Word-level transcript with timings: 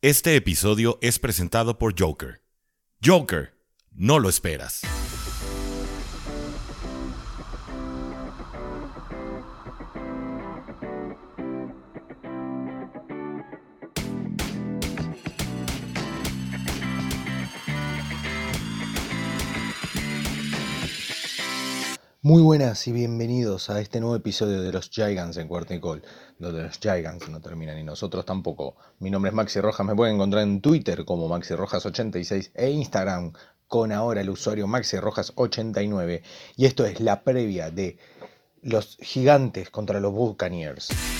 Este 0.00 0.36
episodio 0.36 0.96
es 1.02 1.18
presentado 1.18 1.76
por 1.76 2.00
Joker. 2.00 2.40
Joker, 3.04 3.58
no 3.90 4.20
lo 4.20 4.28
esperas. 4.28 4.82
Muy 22.28 22.42
buenas 22.42 22.86
y 22.86 22.92
bienvenidos 22.92 23.70
a 23.70 23.80
este 23.80 24.00
nuevo 24.00 24.14
episodio 24.14 24.60
de 24.60 24.70
los 24.70 24.90
Gigants 24.90 25.38
en 25.38 25.48
Cuarto 25.48 25.72
donde 26.38 26.62
los 26.62 26.78
Gigants 26.78 27.26
no 27.30 27.40
terminan 27.40 27.78
y 27.78 27.82
nosotros 27.82 28.26
tampoco. 28.26 28.76
Mi 28.98 29.08
nombre 29.08 29.30
es 29.30 29.34
Maxi 29.34 29.62
Rojas, 29.62 29.86
me 29.86 29.96
pueden 29.96 30.16
encontrar 30.16 30.42
en 30.42 30.60
Twitter 30.60 31.06
como 31.06 31.26
Maxi 31.26 31.54
Rojas86 31.54 32.50
e 32.54 32.68
Instagram 32.68 33.32
con 33.66 33.92
ahora 33.92 34.20
el 34.20 34.28
usuario 34.28 34.66
Maxi 34.66 34.98
Rojas89 34.98 36.20
y 36.58 36.66
esto 36.66 36.84
es 36.84 37.00
la 37.00 37.24
previa 37.24 37.70
de 37.70 37.96
los 38.60 38.98
Gigantes 39.00 39.70
contra 39.70 39.98
los 39.98 40.12
Buccaneers. 40.12 41.17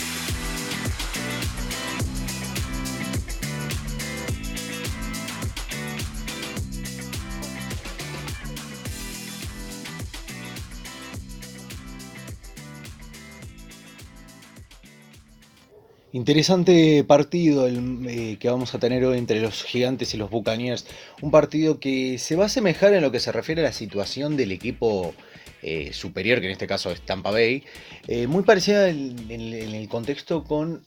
Interesante 16.12 17.04
partido 17.04 17.66
el, 17.66 18.06
eh, 18.08 18.36
que 18.40 18.48
vamos 18.48 18.74
a 18.74 18.78
tener 18.78 19.04
hoy 19.04 19.18
entre 19.18 19.40
los 19.40 19.62
gigantes 19.62 20.14
y 20.14 20.16
los 20.16 20.30
Buccaneers. 20.30 20.86
Un 21.20 21.30
partido 21.30 21.80
que 21.80 22.18
se 22.18 22.34
va 22.34 22.44
a 22.44 22.46
asemejar 22.46 22.94
en 22.94 23.02
lo 23.02 23.12
que 23.12 23.20
se 23.20 23.30
refiere 23.30 23.60
a 23.60 23.64
la 23.64 23.72
situación 23.72 24.36
del 24.36 24.52
equipo 24.52 25.14
eh, 25.60 25.92
superior, 25.92 26.40
que 26.40 26.46
en 26.46 26.52
este 26.52 26.66
caso 26.66 26.90
es 26.90 27.02
Tampa 27.02 27.30
Bay. 27.30 27.62
Eh, 28.06 28.26
muy 28.26 28.42
parecida 28.42 28.88
en, 28.88 29.28
el 29.30 29.88
contexto 29.88 30.44
con, 30.44 30.82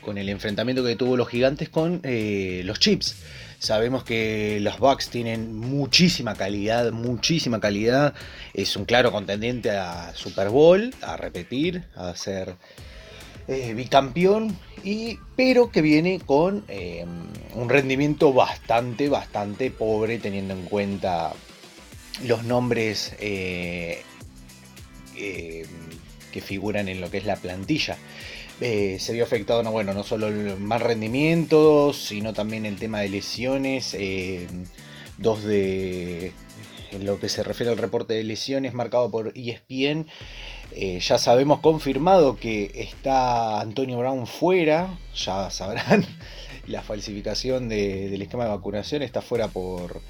con 0.00 0.18
el 0.18 0.28
enfrentamiento 0.30 0.82
que 0.82 0.96
tuvo 0.96 1.18
los 1.18 1.28
gigantes 1.28 1.68
con 1.68 2.00
los 2.02 2.80
Chips. 2.80 3.16
Sabemos 3.58 4.02
que 4.02 4.60
los 4.62 4.78
Bucks 4.78 5.10
tienen 5.10 5.54
muchísima 5.54 6.34
calidad, 6.36 6.90
muchísima 6.92 7.60
calidad. 7.60 8.14
Es 8.54 8.76
un 8.76 8.86
claro 8.86 9.12
contendiente 9.12 9.72
a 9.72 10.14
Super 10.14 10.48
Bowl, 10.48 10.94
a 11.02 11.18
repetir, 11.18 11.84
a 11.96 12.10
hacer 12.10 12.54
eh, 13.48 13.72
bicampeón, 13.72 14.58
y, 14.84 15.18
pero 15.34 15.70
que 15.70 15.80
viene 15.80 16.20
con 16.20 16.64
eh, 16.68 17.06
un 17.54 17.68
rendimiento 17.70 18.34
bastante, 18.34 19.08
bastante 19.08 19.70
pobre 19.70 20.18
teniendo 20.18 20.52
en 20.52 20.64
cuenta 20.64 21.32
los 22.26 22.44
nombres 22.44 23.14
eh, 23.20 24.02
que 25.14 26.40
figuran 26.42 26.88
en 26.88 27.00
lo 27.00 27.10
que 27.10 27.16
es 27.16 27.24
la 27.24 27.36
plantilla. 27.36 27.96
se 28.60 29.12
vio 29.12 29.24
afectado 29.24 29.62
no, 29.62 29.72
bueno, 29.72 29.94
no 29.94 30.02
solo 30.02 30.28
el 30.28 30.58
mal 30.58 30.80
rendimiento, 30.80 31.94
sino 31.94 32.34
también 32.34 32.66
el 32.66 32.76
tema 32.76 33.00
de 33.00 33.08
lesiones. 33.08 33.96
dos 35.16 35.42
de 35.42 36.32
en 36.92 37.06
lo 37.06 37.18
que 37.18 37.28
se 37.28 37.42
refiere 37.42 37.72
al 37.72 37.78
reporte 37.78 38.14
de 38.14 38.24
lesiones 38.24 38.74
marcado 38.74 39.10
por 39.10 39.32
ESPN, 39.34 40.06
eh, 40.72 41.00
ya 41.00 41.18
sabemos 41.18 41.60
confirmado 41.60 42.36
que 42.36 42.70
está 42.74 43.60
Antonio 43.60 43.98
Brown 43.98 44.26
fuera, 44.26 44.98
ya 45.14 45.50
sabrán, 45.50 46.04
la 46.66 46.82
falsificación 46.82 47.68
del 47.68 48.20
esquema 48.20 48.44
de 48.44 48.50
vacunación 48.50 49.02
está 49.02 49.22
fuera 49.22 49.48
por, 49.48 50.00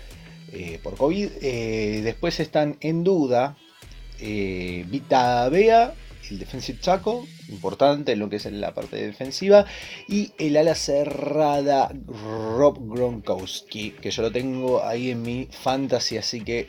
eh, 0.52 0.80
por 0.82 0.96
COVID. 0.96 1.30
Eh, 1.40 2.00
después 2.02 2.40
están 2.40 2.76
en 2.80 3.04
duda 3.04 3.56
Vita 4.20 5.48
Bea, 5.48 5.94
el 6.28 6.38
defensive 6.40 6.78
tackle, 6.82 7.20
importante 7.48 8.12
en 8.12 8.18
lo 8.18 8.28
que 8.28 8.36
es 8.36 8.44
la 8.46 8.74
parte 8.74 8.96
defensiva, 8.96 9.64
y 10.08 10.32
el 10.38 10.56
ala 10.56 10.74
cerrada 10.74 11.92
Rob 12.06 12.78
Gronkowski, 12.80 13.92
que 13.92 14.10
yo 14.10 14.22
lo 14.22 14.32
tengo 14.32 14.84
ahí 14.84 15.10
en 15.10 15.22
mi 15.22 15.48
fantasy, 15.50 16.18
así 16.18 16.40
que 16.40 16.68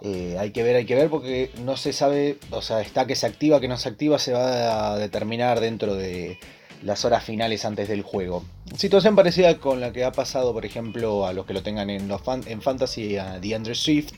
eh, 0.00 0.36
hay 0.38 0.50
que 0.52 0.62
ver, 0.62 0.76
hay 0.76 0.86
que 0.86 0.94
ver 0.94 1.10
porque 1.10 1.50
no 1.64 1.76
se 1.76 1.92
sabe, 1.92 2.38
o 2.50 2.62
sea, 2.62 2.80
está 2.80 3.06
que 3.06 3.16
se 3.16 3.26
activa, 3.26 3.60
que 3.60 3.68
no 3.68 3.76
se 3.76 3.88
activa, 3.88 4.18
se 4.18 4.32
va 4.32 4.92
a 4.92 4.98
determinar 4.98 5.60
dentro 5.60 5.94
de 5.94 6.38
las 6.82 7.04
horas 7.04 7.24
finales 7.24 7.64
antes 7.64 7.88
del 7.88 8.02
juego. 8.02 8.44
Situación 8.76 9.16
parecida 9.16 9.58
con 9.58 9.80
la 9.80 9.92
que 9.92 10.04
ha 10.04 10.12
pasado, 10.12 10.52
por 10.52 10.64
ejemplo, 10.64 11.26
a 11.26 11.32
los 11.32 11.46
que 11.46 11.54
lo 11.54 11.62
tengan 11.62 11.90
en, 11.90 12.06
los 12.06 12.20
en 12.46 12.62
Fantasy, 12.62 13.16
a 13.16 13.40
DeAndre 13.40 13.74
Swift, 13.74 14.12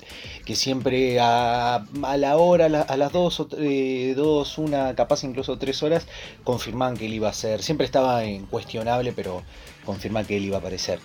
que 0.44 0.54
siempre 0.54 1.18
a, 1.20 1.84
la 2.18 2.36
hora, 2.36 2.66
a, 2.66 2.96
las 2.96 3.12
dos, 3.12 3.46
eh, 3.58 4.12
dos, 4.16 4.58
una, 4.58 4.94
capaz 4.94 5.24
incluso 5.24 5.56
tres 5.58 5.82
horas, 5.82 6.06
confirman 6.44 6.96
que 6.96 7.06
él 7.06 7.14
iba 7.14 7.28
a 7.28 7.32
ser. 7.32 7.62
Siempre 7.62 7.86
estaba 7.86 8.24
incuestionable, 8.24 9.12
pero 9.12 9.42
confirman 9.84 10.26
que 10.26 10.36
él 10.36 10.44
iba 10.44 10.56
a 10.56 10.60
aparecer. 10.60 10.98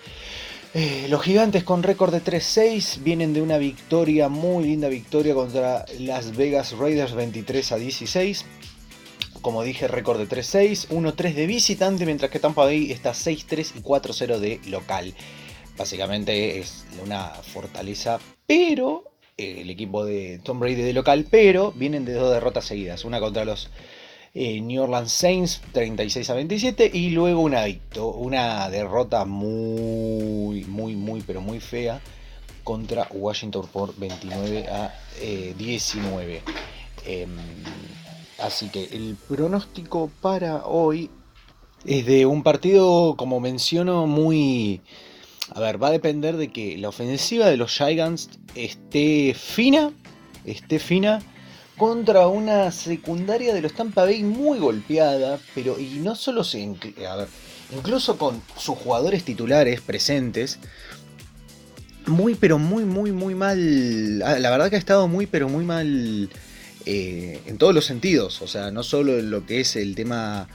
Eh, 0.78 1.06
los 1.08 1.22
gigantes 1.22 1.64
con 1.64 1.82
récord 1.82 2.12
de 2.12 2.22
3-6 2.22 3.02
vienen 3.02 3.32
de 3.32 3.40
una 3.40 3.56
victoria, 3.56 4.28
muy 4.28 4.64
linda 4.64 4.90
victoria 4.90 5.32
contra 5.32 5.86
Las 6.00 6.36
Vegas 6.36 6.72
Raiders 6.76 7.14
23 7.14 7.72
a 7.72 7.76
16. 7.76 8.44
Como 9.40 9.62
dije, 9.62 9.88
récord 9.88 10.18
de 10.18 10.28
3-6, 10.28 10.88
1-3 10.88 11.32
de 11.32 11.46
visitante, 11.46 12.04
mientras 12.04 12.30
que 12.30 12.40
Tampa 12.40 12.64
Bay 12.64 12.92
está 12.92 13.12
6-3 13.12 13.72
y 13.76 13.80
4-0 13.80 14.38
de 14.38 14.60
local. 14.68 15.14
Básicamente 15.78 16.58
es 16.58 16.84
una 17.02 17.28
fortaleza, 17.28 18.20
pero 18.46 19.04
eh, 19.38 19.62
el 19.62 19.70
equipo 19.70 20.04
de 20.04 20.40
Tom 20.44 20.60
Brady 20.60 20.82
de 20.82 20.92
local, 20.92 21.26
pero 21.30 21.72
vienen 21.72 22.04
de 22.04 22.12
dos 22.12 22.34
derrotas 22.34 22.66
seguidas, 22.66 23.06
una 23.06 23.18
contra 23.18 23.46
los 23.46 23.70
eh, 24.38 24.60
New 24.60 24.82
Orleans 24.82 25.10
Saints 25.10 25.62
36 25.72 26.28
a 26.28 26.34
27 26.34 26.90
y 26.92 27.08
luego 27.08 27.40
una, 27.40 27.64
una 27.96 28.68
derrota 28.68 29.24
muy, 29.24 30.62
muy, 30.66 30.94
muy, 30.94 31.22
pero 31.22 31.40
muy 31.40 31.58
fea 31.58 32.02
contra 32.62 33.08
Washington 33.10 33.66
por 33.72 33.96
29 33.96 34.68
a 34.68 34.92
19. 35.56 36.34
Eh, 36.34 36.42
em, 37.22 37.30
así 38.38 38.68
que 38.68 38.84
el 38.84 39.16
pronóstico 39.26 40.10
para 40.20 40.66
hoy 40.66 41.10
es 41.86 42.04
de 42.04 42.26
un 42.26 42.42
partido, 42.42 43.14
como 43.16 43.40
menciono, 43.40 44.06
muy... 44.06 44.82
A 45.54 45.60
ver, 45.60 45.82
va 45.82 45.88
a 45.88 45.92
depender 45.92 46.36
de 46.36 46.48
que 46.48 46.76
la 46.76 46.90
ofensiva 46.90 47.46
de 47.46 47.56
los 47.56 47.70
Giants 47.70 48.28
esté 48.54 49.32
fina, 49.32 49.92
esté 50.44 50.78
fina 50.78 51.22
contra 51.76 52.26
una 52.26 52.72
secundaria 52.72 53.54
de 53.54 53.60
los 53.60 53.74
Tampa 53.74 54.04
Bay 54.04 54.22
muy 54.22 54.58
golpeada, 54.58 55.38
pero 55.54 55.78
y 55.78 55.98
no 55.98 56.14
solo 56.14 56.42
se, 56.42 56.62
a 57.06 57.16
ver, 57.16 57.28
incluso 57.74 58.16
con 58.16 58.42
sus 58.56 58.78
jugadores 58.78 59.24
titulares 59.24 59.80
presentes, 59.80 60.58
muy 62.06 62.34
pero 62.34 62.58
muy 62.58 62.84
muy 62.84 63.12
muy 63.12 63.34
mal, 63.34 64.22
ah, 64.24 64.38
la 64.38 64.50
verdad 64.50 64.70
que 64.70 64.76
ha 64.76 64.78
estado 64.78 65.08
muy 65.08 65.26
pero 65.26 65.48
muy 65.48 65.64
mal 65.64 66.30
eh, 66.86 67.40
en 67.46 67.58
todos 67.58 67.74
los 67.74 67.84
sentidos, 67.84 68.40
o 68.40 68.46
sea, 68.46 68.70
no 68.70 68.82
solo 68.82 69.18
en 69.18 69.30
lo 69.30 69.44
que 69.44 69.60
es 69.60 69.76
el 69.76 69.94
tema 69.94 70.48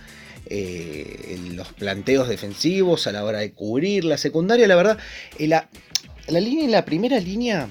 eh, 0.48 1.36
en 1.36 1.56
los 1.56 1.72
planteos 1.74 2.30
defensivos 2.30 3.06
a 3.06 3.12
la 3.12 3.24
hora 3.24 3.40
de 3.40 3.52
cubrir 3.52 4.06
la 4.06 4.18
secundaria, 4.18 4.68
la 4.68 4.76
verdad, 4.76 4.98
la, 5.38 5.70
la 6.28 6.40
línea 6.40 6.68
la 6.70 6.86
primera 6.86 7.20
línea 7.20 7.70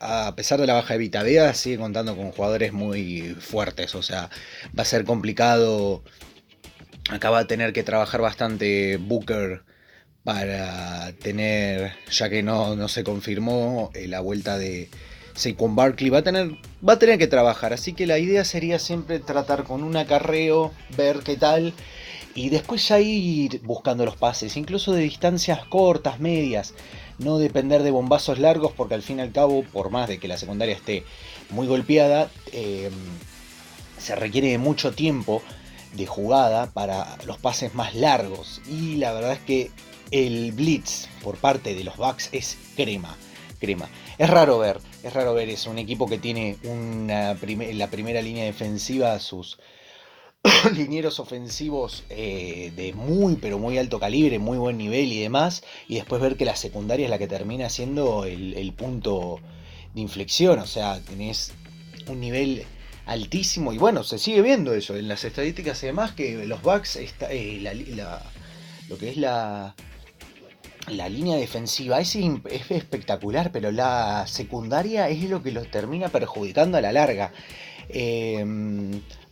a 0.00 0.34
pesar 0.36 0.60
de 0.60 0.66
la 0.66 0.74
baja 0.74 0.94
de 0.94 0.98
Vitavea, 0.98 1.54
sigue 1.54 1.78
contando 1.78 2.16
con 2.16 2.32
jugadores 2.32 2.72
muy 2.72 3.36
fuertes. 3.40 3.94
O 3.94 4.02
sea, 4.02 4.30
va 4.78 4.82
a 4.82 4.86
ser 4.86 5.04
complicado. 5.04 6.02
Acaba 7.10 7.40
de 7.40 7.44
tener 7.46 7.72
que 7.72 7.82
trabajar 7.82 8.20
bastante 8.20 8.96
Booker 8.96 9.62
para 10.24 11.12
tener, 11.12 11.92
ya 12.10 12.28
que 12.28 12.42
no, 12.42 12.74
no 12.74 12.88
se 12.88 13.04
confirmó 13.04 13.90
eh, 13.94 14.08
la 14.08 14.18
vuelta 14.20 14.58
de 14.58 14.90
Saquon 15.34 15.76
Barkley, 15.76 16.10
va 16.10 16.18
a, 16.18 16.22
tener, 16.22 16.50
va 16.86 16.94
a 16.94 16.98
tener 16.98 17.18
que 17.18 17.28
trabajar. 17.28 17.72
Así 17.72 17.92
que 17.92 18.06
la 18.06 18.18
idea 18.18 18.44
sería 18.44 18.78
siempre 18.80 19.20
tratar 19.20 19.62
con 19.62 19.84
un 19.84 19.96
acarreo, 19.96 20.72
ver 20.96 21.20
qué 21.20 21.36
tal. 21.36 21.74
Y 22.34 22.50
después 22.50 22.86
ya 22.88 22.98
ir 23.00 23.60
buscando 23.62 24.04
los 24.04 24.16
pases, 24.16 24.56
incluso 24.56 24.92
de 24.92 25.02
distancias 25.02 25.64
cortas, 25.66 26.20
medias 26.20 26.74
no 27.18 27.38
depender 27.38 27.82
de 27.82 27.90
bombazos 27.90 28.38
largos 28.38 28.72
porque 28.72 28.94
al 28.94 29.02
fin 29.02 29.18
y 29.18 29.22
al 29.22 29.32
cabo, 29.32 29.62
por 29.72 29.90
más 29.90 30.08
de 30.08 30.18
que 30.18 30.28
la 30.28 30.36
secundaria 30.36 30.74
esté 30.74 31.04
muy 31.50 31.66
golpeada, 31.66 32.30
eh, 32.52 32.90
se 33.98 34.14
requiere 34.14 34.48
de 34.48 34.58
mucho 34.58 34.92
tiempo 34.92 35.42
de 35.94 36.06
jugada 36.06 36.70
para 36.72 37.16
los 37.24 37.38
pases 37.38 37.74
más 37.74 37.94
largos. 37.94 38.60
Y 38.68 38.96
la 38.96 39.12
verdad 39.12 39.32
es 39.32 39.40
que 39.40 39.70
el 40.10 40.52
blitz 40.52 41.08
por 41.22 41.36
parte 41.36 41.74
de 41.74 41.84
los 41.84 41.96
Bucks 41.96 42.28
es 42.32 42.58
crema. 42.76 43.16
Crema. 43.58 43.88
Es 44.18 44.28
raro 44.28 44.58
ver, 44.58 44.80
es 45.02 45.12
raro 45.12 45.32
ver 45.32 45.48
eso. 45.48 45.70
Un 45.70 45.78
equipo 45.78 46.06
que 46.06 46.18
tiene 46.18 46.58
una 46.64 47.34
la 47.72 47.88
primera 47.88 48.20
línea 48.20 48.44
defensiva, 48.44 49.18
sus 49.18 49.58
linieros 50.74 51.20
ofensivos 51.20 52.04
eh, 52.10 52.72
de 52.76 52.92
muy 52.92 53.36
pero 53.36 53.58
muy 53.58 53.78
alto 53.78 53.98
calibre, 54.00 54.38
muy 54.38 54.58
buen 54.58 54.78
nivel 54.78 55.12
y 55.12 55.20
demás, 55.20 55.62
y 55.88 55.96
después 55.96 56.20
ver 56.20 56.36
que 56.36 56.44
la 56.44 56.56
secundaria 56.56 57.04
es 57.04 57.10
la 57.10 57.18
que 57.18 57.28
termina 57.28 57.68
siendo 57.68 58.24
el, 58.24 58.72
punto 58.76 59.40
de 59.94 60.00
inflexión, 60.00 60.58
o 60.58 60.66
sea, 60.66 61.00
tenés 61.00 61.52
un 62.08 62.20
nivel 62.20 62.64
altísimo 63.06 63.72
y 63.72 63.78
bueno, 63.78 64.02
se 64.04 64.18
sigue 64.18 64.42
viendo 64.42 64.74
eso 64.74 64.96
en 64.96 65.08
las 65.08 65.24
estadísticas 65.24 65.82
y 65.82 65.86
demás 65.86 66.12
que 66.12 66.46
los 66.46 66.62
Bucks, 66.62 66.96
está, 66.96 67.32
eh, 67.32 67.60
lo 68.88 68.98
que 68.98 69.10
es 69.10 69.16
la, 69.16 69.74
la 70.88 71.08
línea 71.08 71.36
defensiva 71.36 72.00
es, 72.00 72.14
es, 72.16 72.70
espectacular, 72.70 73.50
pero 73.52 73.70
la 73.72 74.26
secundaria 74.26 75.08
es 75.08 75.28
lo 75.28 75.42
que 75.42 75.52
los 75.52 75.70
termina 75.70 76.08
perjudicando 76.08 76.78
a 76.78 76.80
la 76.80 76.92
larga. 76.92 77.32
Eh, 77.88 78.44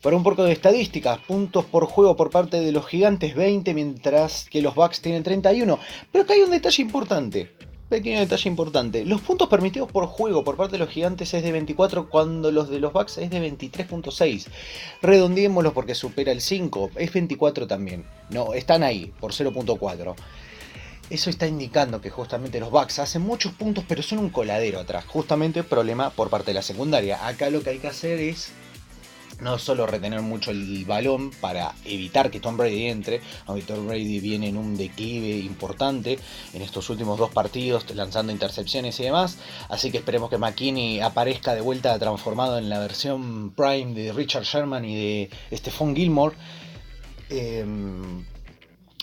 para 0.04 0.16
un 0.16 0.22
poco 0.22 0.44
de 0.44 0.52
estadísticas, 0.52 1.18
puntos 1.20 1.64
por 1.64 1.86
juego 1.86 2.14
por 2.14 2.28
parte 2.28 2.60
de 2.60 2.72
los 2.72 2.86
gigantes 2.86 3.34
20, 3.34 3.72
mientras 3.72 4.46
que 4.50 4.60
los 4.60 4.74
Bucks 4.74 5.00
tienen 5.00 5.22
31. 5.22 5.78
Pero 6.12 6.24
acá 6.24 6.34
hay 6.34 6.42
un 6.42 6.50
detalle 6.50 6.82
importante. 6.82 7.50
Pequeño 7.88 8.20
detalle 8.20 8.50
importante. 8.50 9.06
Los 9.06 9.22
puntos 9.22 9.48
permitidos 9.48 9.90
por 9.90 10.04
juego 10.04 10.44
por 10.44 10.56
parte 10.56 10.72
de 10.72 10.80
los 10.80 10.90
gigantes 10.90 11.32
es 11.32 11.42
de 11.42 11.52
24 11.52 12.10
cuando 12.10 12.52
los 12.52 12.68
de 12.68 12.80
los 12.80 12.92
Bucks 12.92 13.16
es 13.16 13.30
de 13.30 13.40
23.6. 13.40 14.46
Redondiémoslo 15.00 15.72
porque 15.72 15.94
supera 15.94 16.32
el 16.32 16.42
5. 16.42 16.90
Es 16.96 17.10
24 17.10 17.66
también. 17.66 18.04
No, 18.28 18.52
están 18.52 18.82
ahí 18.82 19.10
por 19.20 19.32
0.4. 19.32 20.14
Eso 21.10 21.30
está 21.30 21.46
indicando 21.46 22.00
que 22.00 22.10
justamente 22.10 22.58
los 22.58 22.70
Bucks 22.70 22.98
hacen 22.98 23.22
muchos 23.22 23.52
puntos 23.52 23.84
pero 23.86 24.02
son 24.02 24.18
un 24.18 24.30
coladero 24.30 24.80
atrás. 24.80 25.04
Justamente 25.06 25.62
problema 25.62 26.10
por 26.10 26.30
parte 26.30 26.50
de 26.50 26.54
la 26.54 26.62
secundaria. 26.62 27.26
Acá 27.26 27.50
lo 27.50 27.62
que 27.62 27.70
hay 27.70 27.78
que 27.78 27.88
hacer 27.88 28.18
es 28.18 28.52
no 29.40 29.58
solo 29.58 29.86
retener 29.86 30.22
mucho 30.22 30.50
el 30.50 30.84
balón 30.84 31.30
para 31.40 31.74
evitar 31.84 32.30
que 32.30 32.40
Tom 32.40 32.56
Brady 32.56 32.86
entre, 32.86 33.20
aunque 33.46 33.64
Tom 33.64 33.86
Brady 33.86 34.20
viene 34.20 34.48
en 34.48 34.56
un 34.56 34.76
declive 34.76 35.38
importante 35.38 36.18
en 36.52 36.62
estos 36.62 36.88
últimos 36.90 37.18
dos 37.18 37.30
partidos, 37.30 37.84
lanzando 37.94 38.32
intercepciones 38.32 38.98
y 39.00 39.04
demás, 39.04 39.38
así 39.68 39.90
que 39.90 39.98
esperemos 39.98 40.30
que 40.30 40.38
McKinney 40.38 41.00
aparezca 41.00 41.54
de 41.54 41.60
vuelta 41.60 41.98
transformado 41.98 42.58
en 42.58 42.68
la 42.68 42.78
versión 42.78 43.52
Prime 43.52 43.94
de 43.94 44.12
Richard 44.12 44.44
Sherman 44.44 44.84
y 44.84 44.94
de 44.94 45.56
Stephon 45.56 45.94
Gilmore. 45.94 46.36
Em, 47.30 48.24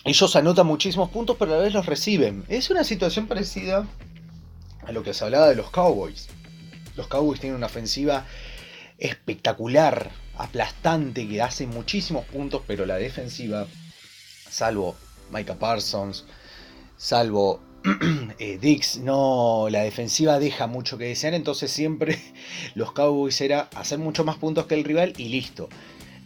ellos 0.04 0.36
anotan 0.36 0.66
muchísimos 0.66 1.10
puntos, 1.10 1.36
pero 1.38 1.54
a 1.54 1.58
la 1.58 1.64
vez 1.64 1.74
los 1.74 1.86
reciben. 1.86 2.44
Es 2.48 2.70
una 2.70 2.84
situación 2.84 3.28
parecida 3.28 3.88
a 4.86 4.92
lo 4.92 5.04
que 5.04 5.14
se 5.14 5.24
hablaba 5.24 5.48
de 5.48 5.56
los 5.56 5.70
Cowboys. 5.70 6.28
Los 6.96 7.08
Cowboys 7.08 7.40
tienen 7.40 7.58
una 7.58 7.68
ofensiva 7.68 8.26
espectacular, 8.98 10.10
aplastante, 10.38 11.28
que 11.28 11.42
hace 11.42 11.68
muchísimos 11.68 12.26
puntos, 12.26 12.64
pero 12.66 12.86
la 12.86 12.96
defensiva, 12.96 13.68
salvo 14.50 14.96
Micah 15.32 15.60
Parsons, 15.60 16.26
salvo 16.98 17.62
eh, 18.40 18.58
Dix, 18.60 18.98
no, 18.98 19.68
la 19.70 19.82
defensiva 19.82 20.40
deja 20.40 20.68
mucho 20.68 20.98
que 20.98 21.06
desear, 21.06 21.36
entonces 21.36 21.72
siempre 21.72 22.20
los 22.76 22.92
Cowboys 22.92 23.40
era 23.42 23.70
hacer 23.76 24.00
mucho 24.00 24.24
más 24.24 24.38
puntos 24.38 24.66
que 24.66 24.76
el 24.76 24.84
rival 24.84 25.14
y 25.18 25.30
listo. 25.30 25.70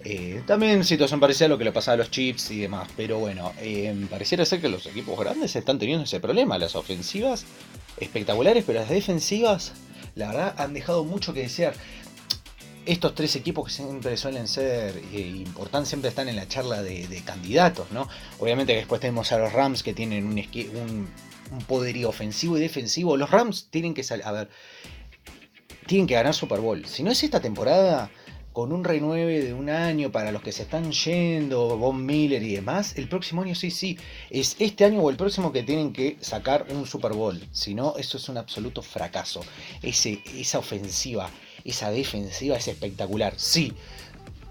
Eh, 0.07 0.43
también 0.45 0.83
situación 0.83 1.19
parecida 1.19 1.47
a 1.47 1.49
lo 1.49 1.57
que 1.57 1.63
le 1.63 1.71
pasaba 1.71 1.95
a 1.95 1.97
los 1.97 2.11
Chips 2.11 2.51
y 2.51 2.59
demás, 2.59 2.87
pero 2.95 3.17
bueno, 3.17 3.53
eh, 3.57 4.05
pareciera 4.07 4.45
ser 4.45 4.61
que 4.61 4.69
los 4.69 4.85
equipos 4.85 5.17
grandes 5.19 5.55
están 5.55 5.79
teniendo 5.79 6.03
ese 6.03 6.19
problema, 6.19 6.59
las 6.59 6.75
ofensivas 6.75 7.43
espectaculares, 7.97 8.63
pero 8.67 8.79
las 8.81 8.89
defensivas, 8.89 9.73
la 10.13 10.27
verdad, 10.27 10.55
han 10.59 10.75
dejado 10.75 11.03
mucho 11.05 11.33
que 11.33 11.41
desear 11.41 11.73
estos 12.85 13.15
tres 13.15 13.35
equipos 13.35 13.65
que 13.65 13.71
siempre 13.71 14.15
suelen 14.15 14.47
ser 14.47 14.95
eh, 15.11 15.21
importantes, 15.21 15.89
siempre 15.89 16.09
están 16.09 16.29
en 16.29 16.35
la 16.35 16.47
charla 16.47 16.83
de, 16.83 17.23
candidatos, 17.25 17.91
¿no? 17.91 18.07
Obviamente 18.37 18.73
que 18.73 18.79
después 18.79 19.01
tenemos 19.01 19.31
a 19.31 19.39
los 19.39 19.53
Rams 19.53 19.81
que 19.81 19.95
tienen 19.95 20.27
un, 20.27 21.09
poderío 21.67 22.09
ofensivo 22.09 22.57
y 22.57 22.61
defensivo. 22.61 23.17
Los 23.17 23.31
Rams 23.31 23.69
tienen 23.71 23.95
que 23.95 24.03
salir, 24.03 24.23
tienen 25.87 26.05
que 26.05 26.13
ganar 26.13 26.35
Super 26.35 26.59
Bowl. 26.59 26.85
Si 26.85 27.01
no 27.01 27.09
es 27.09 27.23
esta 27.23 27.39
temporada, 27.39 28.11
con 28.55 28.71
un 28.71 28.85
renueve 28.85 29.43
de 29.43 29.53
un 29.53 29.69
año 29.69 30.11
para 30.11 30.31
los 30.31 30.41
que 30.41 30.53
se 30.53 30.63
están 30.63 30.91
yendo, 30.91 31.77
Von 31.77 32.05
Miller 32.05 32.41
y 32.41 32.55
demás, 32.55 32.97
el 32.97 33.09
próximo 33.09 33.41
año 33.41 33.53
sí, 33.53 33.69
sí, 33.69 33.99
es 34.29 34.55
este 34.59 34.85
año 34.85 35.01
o 35.01 35.09
el 35.09 35.17
próximo 35.17 35.51
que 35.51 35.61
tienen 35.61 35.91
que 35.91 36.17
sacar 36.21 36.65
un 36.69 36.87
Super 36.87 37.11
Bowl. 37.11 37.37
Si 37.51 37.75
no, 37.75 37.95
eso 37.97 38.17
es 38.17 38.29
un 38.29 38.37
absoluto 38.37 38.81
fracaso. 38.81 39.41
Ese, 39.83 40.23
esa 40.33 40.59
ofensiva 40.59 41.29
esa 41.65 41.91
defensiva 41.91 42.55
es 42.55 42.67
espectacular. 42.67 43.33
Sí, 43.37 43.73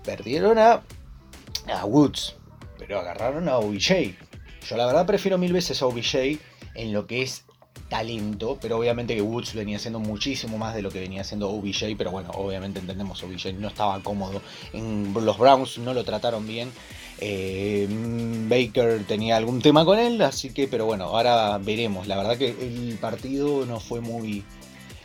perdieron 0.04 0.58
a, 0.58 0.82
a 1.72 1.84
Woods, 1.86 2.36
pero 2.78 3.00
agarraron 3.00 3.48
a 3.48 3.56
OBJ. 3.58 4.16
Yo 4.68 4.76
la 4.76 4.86
verdad 4.86 5.06
prefiero 5.06 5.38
mil 5.38 5.52
veces 5.52 5.80
a 5.80 5.86
OBJ 5.86 6.38
en 6.74 6.92
lo 6.92 7.06
que 7.06 7.22
es 7.22 7.44
talento, 7.88 8.58
pero 8.60 8.78
obviamente 8.78 9.14
que 9.14 9.22
Woods 9.22 9.54
venía 9.54 9.76
haciendo 9.76 10.00
muchísimo 10.00 10.58
más 10.58 10.74
de 10.74 10.82
lo 10.82 10.90
que 10.90 11.00
venía 11.00 11.20
haciendo 11.20 11.50
OBJ, 11.50 11.96
pero 11.96 12.10
bueno, 12.10 12.30
obviamente 12.34 12.80
entendemos 12.80 13.22
OBJ 13.22 13.52
no 13.58 13.68
estaba 13.68 14.00
cómodo, 14.00 14.40
en 14.72 15.12
los 15.14 15.38
Browns 15.38 15.78
no 15.78 15.94
lo 15.94 16.04
trataron 16.04 16.46
bien, 16.46 16.72
eh, 17.18 17.86
Baker 18.48 19.04
tenía 19.04 19.36
algún 19.36 19.60
tema 19.60 19.84
con 19.84 19.98
él, 19.98 20.20
así 20.22 20.52
que, 20.52 20.68
pero 20.68 20.86
bueno, 20.86 21.04
ahora 21.04 21.58
veremos, 21.58 22.06
la 22.06 22.16
verdad 22.16 22.36
que 22.36 22.48
el 22.48 22.98
partido 23.00 23.66
no 23.66 23.80
fue 23.80 24.00
muy, 24.00 24.44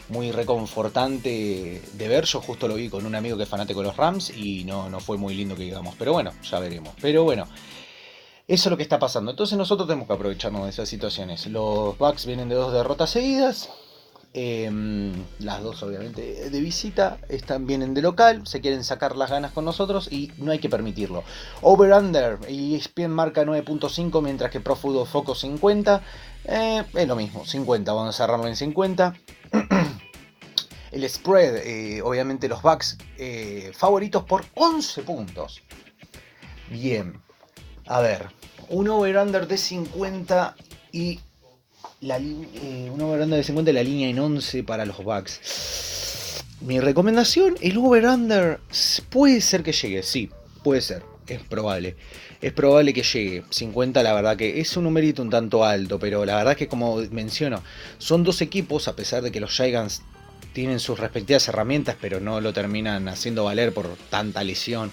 muy 0.10 0.32
reconfortante 0.32 1.82
de 1.94 2.08
ver. 2.08 2.26
Yo 2.26 2.42
justo 2.42 2.68
lo 2.68 2.76
vi 2.76 2.90
con 2.90 3.06
un 3.06 3.16
amigo 3.16 3.38
que 3.38 3.44
es 3.44 3.50
fanático 3.50 3.82
de 3.82 3.88
los 3.88 3.98
Rams 3.98 4.32
y 4.36 4.64
no, 4.66 4.90
no 4.90 5.00
fue 5.00 5.18
muy 5.18 5.36
lindo 5.36 5.56
que 5.56 5.64
digamos. 5.64 5.96
Pero 5.98 6.14
bueno, 6.14 6.32
ya 6.50 6.60
veremos. 6.60 6.94
Pero 7.00 7.24
bueno, 7.24 7.48
eso 8.50 8.68
es 8.68 8.72
lo 8.72 8.78
que 8.78 8.84
está 8.84 8.98
pasando. 8.98 9.30
Entonces 9.30 9.56
nosotros 9.60 9.88
tenemos 9.88 10.08
que 10.08 10.14
aprovecharnos 10.16 10.64
de 10.64 10.72
esas 10.72 10.90
situaciones. 10.90 11.46
Los 11.46 11.96
Bucks 12.00 12.26
vienen 12.26 12.50
de 12.50 12.56
dos 12.56 12.74
derrotas 12.74 13.12
seguidas. 13.12 13.70
Em, 14.34 15.14
las 15.38 15.62
dos 15.62 15.82
obviamente 15.84 16.50
de 16.52 16.60
visita, 16.60 17.18
están 17.30 17.66
vienen 17.66 17.96
de 17.96 18.04
local, 18.04 18.46
se 18.46 18.62
quieren 18.62 18.84
sacar 18.84 19.16
las 19.16 19.32
ganas 19.32 19.52
con 19.52 19.66
nosotros 19.66 20.12
y 20.12 20.32
no 20.38 20.52
hay 20.52 20.58
que 20.58 20.68
permitirlo. 20.68 21.24
Over 21.62 21.94
Under 21.94 22.40
y 22.48 22.76
ESPN 22.76 23.12
marca 23.12 23.44
9.5 23.44 24.22
mientras 24.24 24.50
que 24.50 24.60
Pro 24.60 24.76
Football 24.76 25.08
Focus 25.08 25.42
50. 25.42 26.02
Eh, 26.46 26.84
es 26.96 27.08
lo 27.08 27.16
mismo, 27.16 27.46
50, 27.46 27.94
vamos 27.94 28.16
a 28.16 28.18
cerrarlo 28.18 28.48
en 28.48 28.56
50. 28.56 29.14
El 30.92 31.08
spread, 31.08 31.58
eh, 31.58 32.02
obviamente 32.02 32.48
los 32.48 32.64
Bucks 32.64 32.98
eh, 33.20 33.72
favoritos 33.76 34.24
por 34.24 34.44
11 34.56 35.04
puntos. 35.04 35.62
Bien, 36.72 37.22
a 37.90 38.02
ver, 38.02 38.28
un 38.70 38.88
over-under 38.88 39.48
de 39.48 39.58
50 39.58 40.56
y 40.92 41.20
la 42.02 42.18
eh, 42.18 42.90
un 42.94 43.02
over-under 43.02 43.38
de 43.38 43.44
50 43.44 43.72
y 43.72 43.74
la 43.74 43.84
línea 43.84 44.10
en 44.10 44.20
11 44.20 44.64
para 44.64 44.86
los 44.86 45.04
Bucks. 45.04 46.46
Mi 46.62 46.80
recomendación, 46.80 47.56
el 47.62 47.78
over-under 47.78 48.60
puede 49.10 49.42
ser 49.42 49.64
que 49.64 49.72
llegue, 49.72 50.04
sí, 50.04 50.30
puede 50.64 50.82
ser, 50.82 51.04
es 51.28 51.42
probable. 51.42 51.96
Es 52.42 52.54
probable 52.54 52.94
que 52.94 53.02
llegue. 53.02 53.44
50 53.50 54.04
la 54.04 54.14
verdad 54.14 54.38
que 54.38 54.60
es 54.62 54.78
un 54.78 54.84
numerito 54.84 55.24
un 55.24 55.32
tanto 55.32 55.66
alto, 55.66 55.98
pero 55.98 56.26
la 56.26 56.36
verdad 56.36 56.56
que 56.56 56.68
como 56.68 56.98
menciono, 57.10 57.64
son 57.98 58.24
dos 58.24 58.42
equipos, 58.42 58.88
a 58.88 58.96
pesar 58.96 59.24
de 59.24 59.32
que 59.32 59.40
los 59.40 59.52
Giants 59.52 60.04
tienen 60.54 60.80
sus 60.80 61.00
respectivas 61.00 61.48
herramientas, 61.48 61.96
pero 62.00 62.20
no 62.20 62.40
lo 62.40 62.54
terminan 62.54 63.08
haciendo 63.08 63.46
valer 63.46 63.74
por 63.74 63.98
tanta 64.12 64.44
lesión, 64.44 64.92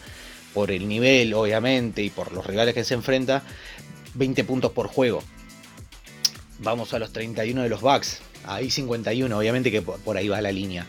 por 0.57 0.71
el 0.71 0.89
nivel, 0.89 1.35
obviamente, 1.35 2.03
y 2.03 2.09
por 2.09 2.33
los 2.33 2.47
rivales 2.47 2.73
que 2.73 2.83
se 2.83 2.95
enfrenta. 2.95 3.43
20 4.15 4.43
puntos 4.45 4.73
por 4.73 4.87
juego. 4.87 5.23
Vamos 6.61 6.95
a 6.95 6.99
los 6.99 7.13
31 7.13 7.63
de 7.63 7.69
los 7.69 7.83
Bucks. 7.83 8.23
Ahí 8.47 8.71
51, 8.71 9.37
obviamente 9.37 9.71
que 9.71 9.83
por 9.83 10.17
ahí 10.17 10.29
va 10.29 10.41
la 10.41 10.53
línea. 10.53 10.87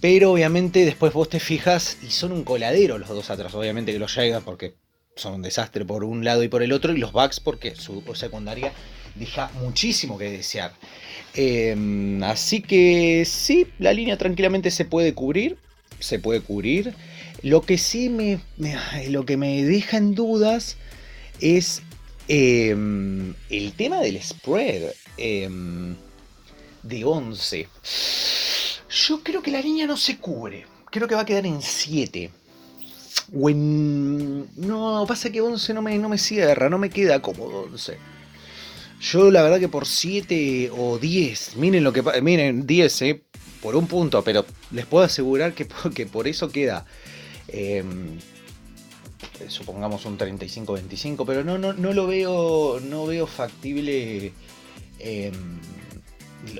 Pero 0.00 0.32
obviamente 0.32 0.84
después 0.84 1.12
vos 1.12 1.28
te 1.28 1.38
fijas 1.38 1.98
y 2.02 2.10
son 2.10 2.32
un 2.32 2.42
coladero 2.42 2.98
los 2.98 3.08
dos 3.08 3.30
atrás. 3.30 3.54
Obviamente 3.54 3.92
que 3.92 4.00
los 4.00 4.12
Giants 4.12 4.42
porque 4.44 4.74
son 5.14 5.34
un 5.34 5.42
desastre 5.42 5.84
por 5.84 6.02
un 6.02 6.24
lado 6.24 6.42
y 6.42 6.48
por 6.48 6.64
el 6.64 6.72
otro. 6.72 6.92
Y 6.92 6.98
los 6.98 7.12
Bucks 7.12 7.38
porque 7.38 7.76
su 7.76 8.02
secundaria 8.16 8.72
deja 9.14 9.48
muchísimo 9.60 10.18
que 10.18 10.28
desear. 10.28 10.72
Em, 11.34 12.20
así 12.24 12.62
que 12.62 13.22
sí, 13.24 13.68
la 13.78 13.92
línea 13.92 14.18
tranquilamente 14.18 14.72
se 14.72 14.84
puede 14.84 15.14
cubrir. 15.14 15.56
Se 16.00 16.18
puede 16.18 16.40
cubrir. 16.40 16.94
Lo 17.42 17.62
que 17.62 17.78
sí 17.78 18.08
me, 18.08 18.40
lo 19.08 19.24
que 19.24 19.36
me 19.36 19.64
deja 19.64 19.96
en 19.96 20.14
dudas 20.14 20.76
es 21.40 21.82
em, 22.26 23.34
el 23.48 23.72
tema 23.72 24.00
del 24.00 24.20
spread 24.20 24.92
em, 25.16 25.94
de 26.82 27.04
11. 27.04 27.68
Yo 28.90 29.22
creo 29.22 29.42
que 29.42 29.50
la 29.50 29.60
línea 29.60 29.86
no 29.86 29.96
se 29.96 30.18
cubre. 30.18 30.66
Creo 30.90 31.06
que 31.06 31.14
va 31.14 31.20
a 31.22 31.26
quedar 31.26 31.46
en 31.46 31.62
7. 31.62 32.30
O 33.38 33.50
en... 33.50 34.48
No, 34.56 35.04
pasa 35.06 35.30
que 35.30 35.40
11 35.40 35.74
no 35.74 35.82
me, 35.82 35.96
no 35.98 36.08
me 36.08 36.18
cierra, 36.18 36.68
no 36.68 36.78
me 36.78 36.90
queda 36.90 37.22
cómodo 37.22 37.68
11. 37.72 37.98
Yo 39.00 39.30
la 39.30 39.42
verdad 39.42 39.60
que 39.60 39.68
por 39.68 39.86
7 39.86 40.70
o 40.76 40.98
10, 40.98 41.56
miren 41.56 41.84
lo 41.84 41.92
que 41.92 42.02
miren, 42.20 42.66
10, 42.66 43.02
eh, 43.02 43.22
por 43.62 43.76
un 43.76 43.86
punto, 43.86 44.24
pero 44.24 44.44
les 44.72 44.86
puedo 44.86 45.04
asegurar 45.04 45.52
que, 45.54 45.68
que 45.94 46.06
por 46.06 46.26
eso 46.26 46.50
queda. 46.50 46.84
Em, 47.48 48.18
supongamos 49.48 50.04
un 50.04 50.18
35-25, 50.18 51.24
pero 51.26 51.44
no, 51.44 51.58
no, 51.58 51.72
no 51.72 51.92
lo 51.92 52.06
veo, 52.06 52.80
no 52.80 53.06
veo 53.06 53.26
factible. 53.26 54.32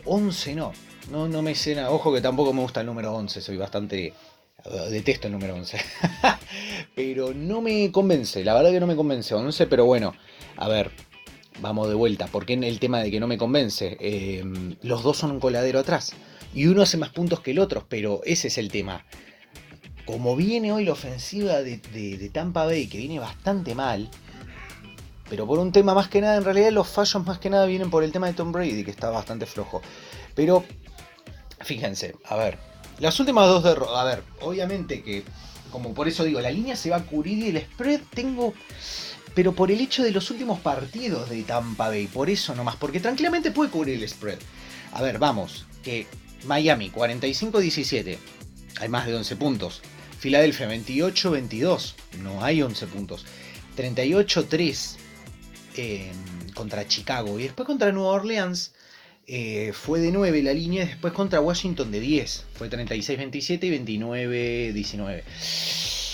11 0.05 0.51
em, 0.51 0.57
no, 0.57 0.73
no, 1.11 1.29
no 1.29 1.43
me 1.43 1.55
cena. 1.55 1.91
Ojo 1.91 2.13
que 2.13 2.21
tampoco 2.21 2.53
me 2.53 2.63
gusta 2.63 2.81
el 2.81 2.87
número 2.87 3.15
11, 3.15 3.41
soy 3.41 3.57
bastante. 3.57 4.13
Detesto 4.91 5.29
el 5.29 5.33
número 5.35 5.55
11. 5.55 5.79
pero 6.95 7.33
no 7.33 7.61
me 7.61 7.91
convence, 7.93 8.45
la 8.45 8.55
verdad 8.55 8.71
que 8.71 8.81
no 8.81 8.87
me 8.87 8.97
convence 8.97 9.35
11, 9.35 9.67
pero 9.67 9.85
bueno, 9.85 10.15
a 10.57 10.69
ver, 10.69 10.91
vamos 11.61 11.89
de 11.89 11.95
vuelta. 11.95 12.27
porque 12.27 12.55
en 12.55 12.65
el 12.65 12.79
tema 12.79 13.01
de 13.01 13.11
que 13.11 13.21
no 13.21 13.27
me 13.27 13.39
convence? 13.39 13.97
Em, 14.01 14.77
los 14.83 15.03
dos 15.03 15.17
son 15.17 15.31
un 15.31 15.41
coladero 15.41 15.79
atrás. 15.79 16.13
Y 16.55 16.67
uno 16.67 16.83
hace 16.83 16.97
más 16.97 17.11
puntos 17.11 17.41
que 17.41 17.51
el 17.51 17.59
otro, 17.59 17.87
pero 17.89 18.21
ese 18.25 18.49
es 18.49 18.59
el 18.59 18.71
tema. 18.71 19.05
Como 20.09 20.37
viene 20.37 20.73
hoy 20.73 20.87
la 20.87 20.93
ofensiva 20.93 21.61
de, 21.61 22.31
Tampa 22.33 22.65
Bay, 22.65 22.87
que 22.87 22.97
viene 22.97 23.19
bastante 23.19 23.75
mal, 23.75 24.09
pero 25.29 25.47
por 25.47 25.59
un 25.59 25.71
tema 25.71 25.93
más 25.93 26.09
que 26.09 26.23
nada, 26.23 26.39
en 26.39 26.45
realidad 26.45 26.71
los 26.71 26.89
fallos 26.89 27.27
más 27.27 27.39
que 27.39 27.51
nada 27.51 27.67
vienen 27.67 27.91
por 27.91 28.03
el 28.03 28.11
tema 28.11 28.27
de 28.27 28.33
Tom 28.33 28.51
Brady, 28.51 28.85
que 28.85 28.91
está 28.91 29.11
bastante 29.11 29.45
flojo. 29.45 29.83
Pero, 30.35 30.65
fíjense, 31.61 32.15
a 32.25 32.37
ver, 32.37 32.57
las 33.01 33.21
últimas 33.21 33.49
dos 33.49 33.63
derrotas, 33.63 33.97
a 33.99 34.05
ver, 34.05 34.23
obviamente 34.41 35.03
que, 35.03 35.25
como 35.71 35.93
por 35.93 36.09
eso 36.09 36.25
digo, 36.25 36.41
la 36.41 36.51
línea 36.51 36.75
se 36.75 36.89
va 36.89 36.97
a 36.97 37.05
cubrir 37.05 37.45
y 37.45 37.49
el 37.51 37.61
spread 37.61 38.01
tengo, 38.15 38.55
pero 39.35 39.53
por 39.53 39.71
el 39.71 39.79
hecho 39.79 40.03
de 40.03 40.11
los 40.11 40.31
últimos 40.31 40.59
partidos 40.61 41.29
de 41.29 41.43
Tampa 41.43 41.89
Bay, 41.89 42.07
por 42.07 42.31
eso 42.31 42.55
nomás, 42.55 42.77
porque 42.77 43.01
tranquilamente 43.01 43.51
puede 43.51 43.71
cubrir 43.71 44.03
el 44.03 44.09
spread. 44.09 44.39
A 44.93 45.03
ver, 45.03 45.19
vamos, 45.19 45.67
que 45.83 46.07
Miami 46.47 46.91
45-17, 46.91 48.17
hay 48.81 48.89
más 48.89 49.05
de 49.05 49.15
11 49.15 49.37
puntos. 49.37 49.83
Filadelfia 50.19 50.69
28-22, 50.69 51.95
no 52.23 52.43
hay 52.43 52.63
11 52.63 52.87
puntos. 52.89 53.25
38-3 53.77 54.97
contra 56.55 56.87
Chicago. 56.89 57.39
Y 57.39 57.45
después 57.45 57.67
contra 57.67 57.93
Nueva 57.93 58.11
Orleans 58.11 58.73
eh, 59.27 59.73
fue 59.73 60.01
de 60.01 60.11
9 60.11 60.43
la 60.43 60.53
línea. 60.53 60.85
Después 60.87 61.13
contra 61.13 61.41
Washington 61.41 61.93
de 61.93 62.01
10. 62.01 62.47
Fue 62.55 62.69
36-27 62.69 63.65
y 63.65 64.75
29-19. 64.75 65.23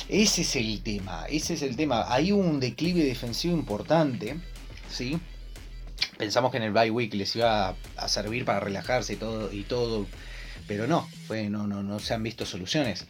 Ese 0.09 0.43
es 0.43 0.57
el 0.57 0.83
tema. 0.83 1.25
Ese 1.31 1.55
es 1.55 1.63
el 1.63 1.77
tema. 1.77 2.13
Hay 2.13 2.33
un 2.33 2.61
declive 2.61 3.05
defensivo 3.05 3.57
importante. 3.57 4.37
¿sí? 4.91 5.19
Pensamos 6.19 6.51
que 6.51 6.59
en 6.59 6.65
el 6.65 6.73
bye 6.73 6.91
week 6.91 7.15
les 7.15 7.35
iba 7.37 7.75
a, 7.97 8.09
servir 8.09 8.45
para 8.45 8.61
relajarse 8.61 9.15
y 9.15 9.17
todo, 9.17 9.51
y 9.51 9.63
todo. 9.63 10.07
Pero 10.69 10.87
no, 10.87 11.09
no, 11.29 11.67
no, 11.67 11.83
no 11.83 11.99
se 11.99 12.15
han 12.15 12.23
visto 12.23 12.45
soluciones. 12.45 13.07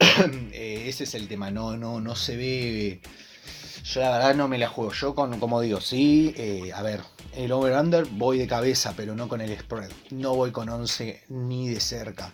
Eh, 0.52 0.84
ese 0.88 1.04
es 1.04 1.14
el 1.14 1.28
tema. 1.28 1.50
No, 1.50 1.76
no, 1.76 2.00
no 2.00 2.14
se 2.14 2.36
ve 2.36 3.00
yo 3.84 4.00
la 4.00 4.10
verdad 4.10 4.34
no 4.34 4.46
me 4.46 4.58
la 4.58 4.68
juego. 4.68 4.92
Yo 4.92 5.14
con, 5.14 5.38
como 5.40 5.60
digo, 5.60 5.80
sí, 5.80 6.34
eh, 6.36 6.70
a 6.74 6.82
ver, 6.82 7.00
el 7.34 7.50
over-under 7.50 8.04
voy 8.06 8.38
de 8.38 8.46
cabeza, 8.46 8.94
pero 8.96 9.14
no 9.14 9.28
con 9.28 9.40
el 9.40 9.58
spread. 9.58 9.90
No 10.10 10.34
voy 10.34 10.52
con 10.52 10.68
11 10.68 11.24
ni 11.28 11.68
de 11.68 11.80
cerca. 11.80 12.32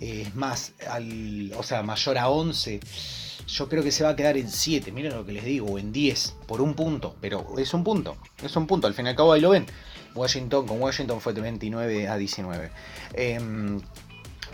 Eh, 0.00 0.24
es 0.26 0.34
más, 0.34 0.72
al, 0.88 1.52
o 1.56 1.62
sea, 1.62 1.82
mayor 1.82 2.18
a 2.18 2.28
11, 2.28 2.80
yo 3.48 3.68
creo 3.68 3.82
que 3.82 3.90
se 3.90 4.04
va 4.04 4.10
a 4.10 4.16
quedar 4.16 4.36
en 4.36 4.50
7, 4.50 4.92
miren 4.92 5.14
lo 5.14 5.24
que 5.24 5.32
les 5.32 5.44
digo, 5.44 5.66
o 5.66 5.78
en 5.78 5.92
10, 5.92 6.34
por 6.46 6.60
un 6.60 6.74
punto, 6.74 7.16
pero 7.20 7.58
es 7.58 7.72
un 7.74 7.82
punto, 7.82 8.16
es 8.42 8.54
un 8.56 8.66
punto, 8.66 8.86
al 8.86 8.94
fin 8.94 9.06
y 9.06 9.10
al 9.10 9.16
cabo 9.16 9.32
ahí 9.32 9.40
lo 9.40 9.50
ven. 9.50 9.66
Washington 10.14 10.66
con 10.66 10.80
Washington 10.80 11.20
fue 11.20 11.34
de 11.34 11.42
29 11.42 12.08
a 12.08 12.16
19. 12.16 12.70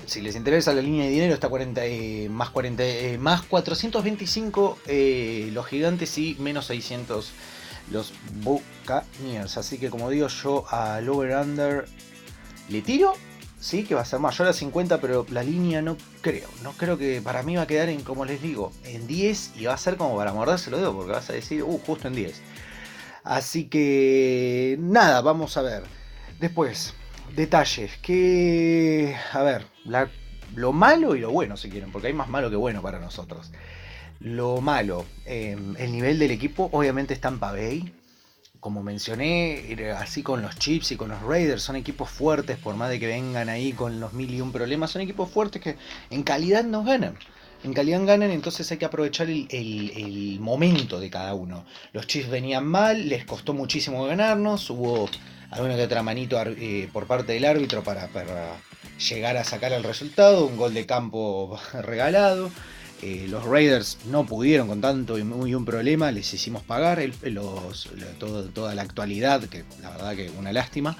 Si 0.06 0.20
les 0.20 0.36
interesa 0.36 0.72
la 0.72 0.82
línea 0.82 1.04
de 1.04 1.10
dinero 1.10 1.34
está 1.34 1.48
40, 1.48 1.84
eh, 1.86 2.28
más, 2.28 2.50
40, 2.50 2.84
eh, 2.84 3.18
más 3.18 3.42
425 3.42 4.78
eh, 4.86 5.50
los 5.52 5.66
gigantes 5.66 6.16
y 6.18 6.36
menos 6.40 6.66
600 6.66 7.32
los 7.90 8.12
Buccaneers. 8.42 9.56
Así 9.56 9.78
que 9.78 9.90
como 9.90 10.10
digo 10.10 10.28
yo 10.28 10.64
al 10.70 11.08
over-under 11.08 11.86
le 12.68 12.82
tiro. 12.82 13.14
Sí, 13.60 13.84
que 13.84 13.94
va 13.94 14.00
a 14.00 14.04
ser 14.04 14.18
mayor 14.18 14.48
a 14.48 14.52
50, 14.52 15.00
pero 15.00 15.24
la 15.30 15.44
línea 15.44 15.82
no 15.82 15.96
creo. 16.20 16.48
No 16.64 16.72
creo 16.72 16.98
que 16.98 17.22
para 17.22 17.44
mí 17.44 17.54
va 17.54 17.62
a 17.62 17.66
quedar 17.68 17.90
en, 17.90 18.02
como 18.02 18.24
les 18.24 18.42
digo, 18.42 18.72
en 18.82 19.06
10 19.06 19.52
y 19.54 19.66
va 19.66 19.74
a 19.74 19.76
ser 19.76 19.96
como 19.96 20.16
para 20.16 20.32
morderse 20.32 20.68
lo 20.68 20.78
dedo, 20.78 20.92
porque 20.92 21.12
vas 21.12 21.30
a 21.30 21.32
decir, 21.32 21.62
uh, 21.62 21.78
justo 21.86 22.08
en 22.08 22.14
10. 22.14 22.42
Así 23.22 23.66
que 23.66 24.76
nada, 24.80 25.20
vamos 25.20 25.56
a 25.56 25.62
ver. 25.62 25.84
Después, 26.40 26.94
detalles. 27.34 27.96
Que, 27.98 29.16
a 29.32 29.42
ver, 29.42 29.66
lo 30.54 30.72
malo 30.72 31.14
y 31.16 31.20
lo 31.20 31.30
bueno, 31.30 31.56
si 31.56 31.70
quieren, 31.70 31.92
porque 31.92 32.08
hay 32.08 32.14
más 32.14 32.28
malo 32.28 32.50
que 32.50 32.56
bueno 32.56 32.82
para 32.82 32.98
nosotros. 32.98 33.50
Lo 34.20 34.60
malo, 34.60 35.04
em, 35.24 35.76
el 35.76 35.92
nivel 35.92 36.18
del 36.18 36.30
equipo, 36.30 36.68
obviamente 36.72 37.14
está 37.14 37.28
en 37.28 37.40
Bay. 37.40 37.94
Como 38.60 38.82
mencioné, 38.82 39.76
así 39.98 40.22
con 40.22 40.40
los 40.40 40.56
Chips 40.56 40.92
y 40.92 40.96
con 40.96 41.08
los 41.08 41.20
Raiders, 41.22 41.62
son 41.62 41.74
equipos 41.74 42.08
fuertes, 42.08 42.58
por 42.58 42.76
más 42.76 42.90
de 42.90 43.00
que 43.00 43.08
vengan 43.08 43.48
ahí 43.48 43.72
con 43.72 43.98
los 43.98 44.12
mil 44.12 44.32
y 44.32 44.40
un 44.40 44.52
problemas, 44.52 44.92
son 44.92 45.02
equipos 45.02 45.30
fuertes 45.30 45.60
que 45.60 45.76
en 46.10 46.22
calidad 46.22 46.62
nos 46.62 46.86
ganan 46.86 47.16
en 47.64 47.74
calidad 47.74 48.04
ganan, 48.04 48.30
entonces 48.30 48.70
hay 48.70 48.78
que 48.78 48.84
aprovechar 48.84 49.30
el, 49.30 49.46
el, 49.50 50.40
momento 50.40 50.98
de 50.98 51.10
cada 51.10 51.34
uno. 51.34 51.64
Los 51.92 52.06
Chiefs 52.06 52.28
venían 52.28 52.66
mal, 52.66 53.08
les 53.08 53.24
costó 53.24 53.54
muchísimo 53.54 54.04
ganarnos, 54.04 54.68
hubo 54.70 55.08
alguna 55.52 55.76
que 55.76 55.84
otra 55.84 56.02
manito 56.02 56.40
eh, 56.42 56.88
por 56.92 57.06
parte 57.06 57.34
del 57.34 57.44
árbitro 57.44 57.84
para, 57.84 58.08
llegar 58.98 59.36
a 59.36 59.44
sacar 59.44 59.72
el 59.72 59.84
resultado, 59.84 60.46
un 60.46 60.56
gol 60.56 60.74
de 60.74 60.86
campo 60.86 61.60
regalado. 61.74 62.50
Eh, 63.02 63.26
los 63.28 63.44
Raiders 63.44 63.98
no 64.06 64.24
pudieron 64.24 64.68
con 64.68 64.80
tanto 64.80 65.18
y 65.18 65.24
muy 65.24 65.56
un 65.56 65.64
problema, 65.64 66.12
les 66.12 66.32
hicimos 66.32 66.62
pagar 66.62 67.02
toda 68.54 68.74
la 68.76 68.82
actualidad, 68.82 69.42
que 69.48 69.64
la 69.82 69.90
verdad 69.90 70.14
que 70.14 70.30
una 70.30 70.52
lástima. 70.52 70.96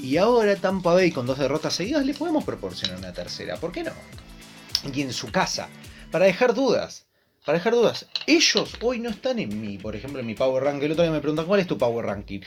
Y 0.00 0.16
ahora 0.16 0.56
Tampa 0.56 0.94
Bay 0.94 1.12
con 1.12 1.26
dos 1.26 1.38
derrotas 1.38 1.74
seguidas 1.74 2.06
le 2.06 2.14
podemos 2.14 2.44
proporcionar 2.44 2.96
una 2.96 3.12
tercera, 3.12 3.58
¿por 3.58 3.72
qué 3.72 3.84
no? 3.84 3.92
Y 4.92 5.02
en 5.02 5.12
su 5.12 5.30
casa, 5.30 5.68
para 6.10 6.24
dejar 6.24 6.54
dudas. 6.54 7.06
Para 7.44 7.58
dejar 7.58 7.74
dudas, 7.74 8.06
ellos 8.26 8.70
hoy 8.80 9.00
no 9.00 9.10
están 9.10 9.38
en 9.38 9.60
mí, 9.60 9.76
por 9.76 9.94
ejemplo, 9.94 10.20
en 10.20 10.26
mi 10.26 10.34
Power 10.34 10.64
Ranking. 10.64 10.86
El 10.86 10.92
otro 10.92 11.04
día 11.04 11.12
me 11.12 11.20
preguntan, 11.20 11.44
¿cuál 11.44 11.60
es 11.60 11.66
tu 11.66 11.76
Power 11.76 12.06
Ranking? 12.06 12.40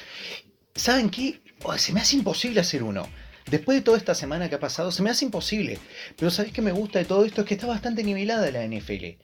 ¿Saben 0.78 1.10
qué? 1.10 1.42
se 1.78 1.92
me 1.92 2.00
hace 2.00 2.16
imposible 2.16 2.62
hacer 2.62 2.84
uno. 2.84 3.08
Después 3.50 3.80
de 3.80 3.82
toda 3.82 3.98
esta 3.98 4.14
semana 4.14 4.48
que 4.48 4.56
ha 4.56 4.60
pasado, 4.60 4.92
se 4.92 5.02
me 5.02 5.10
hace 5.10 5.26
imposible. 5.26 5.80
Pero 6.16 6.30
¿sabéis 6.30 6.54
qué 6.54 6.62
me 6.62 6.72
gusta 6.72 7.00
de 7.00 7.06
todo 7.06 7.26
esto? 7.26 7.42
Es 7.42 7.48
que 7.48 7.56
está 7.56 7.66
bastante 7.66 8.04
nivelada 8.04 8.52
la 8.52 8.64
NFL. 8.64 9.20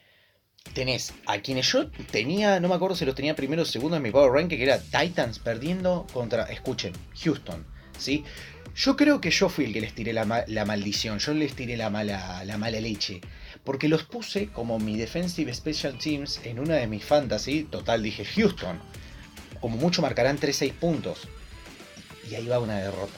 Tenés 0.74 1.14
a 1.28 1.38
quienes 1.40 1.72
yo 1.72 1.92
tenía, 2.10 2.60
no 2.60 2.70
me 2.70 2.76
acuerdo 2.76 2.96
si 2.96 3.06
los 3.06 3.14
tenía 3.14 3.36
primero 3.36 3.62
o 3.62 3.66
segundo 3.66 3.98
en 3.98 4.04
mi 4.04 4.10
Power 4.10 4.32
Ranking, 4.32 4.58
que 4.58 4.64
era 4.64 4.80
Titans 4.80 5.38
perdiendo 5.38 6.08
contra, 6.12 6.46
escuchen, 6.46 6.94
Houston. 7.24 7.64
¿sí? 8.00 8.24
Yo 8.76 8.96
creo 8.96 9.22
que 9.22 9.30
yo 9.30 9.48
fui 9.48 9.66
el 9.66 9.74
que 9.74 9.82
les 9.82 9.94
tiré 9.94 10.12
la, 10.12 10.26
maldición, 10.26 11.20
yo 11.20 11.36
les 11.36 11.54
tiré 11.54 11.78
la 11.78 11.92
mala, 11.92 12.44
la 12.46 12.58
mala 12.58 12.80
leche. 12.80 13.22
Porque 13.64 13.88
los 13.88 14.04
puse 14.04 14.48
como 14.48 14.80
mi 14.80 14.98
Defensive 14.98 15.54
Special 15.54 16.00
Teams 16.00 16.42
en 16.46 16.58
una 16.58 16.78
de 16.78 16.88
mis 16.88 17.06
fantasy. 17.06 17.64
Total, 17.66 18.02
dije 18.02 18.26
Houston. 18.26 18.80
Como 19.62 19.78
mucho 19.78 20.02
marcarán 20.02 20.40
3-6 20.40 20.74
puntos 20.74 21.28
y 22.30 22.36
ahí 22.36 22.48
va 22.48 22.60
una 22.60 22.78
derrota. 22.80 23.14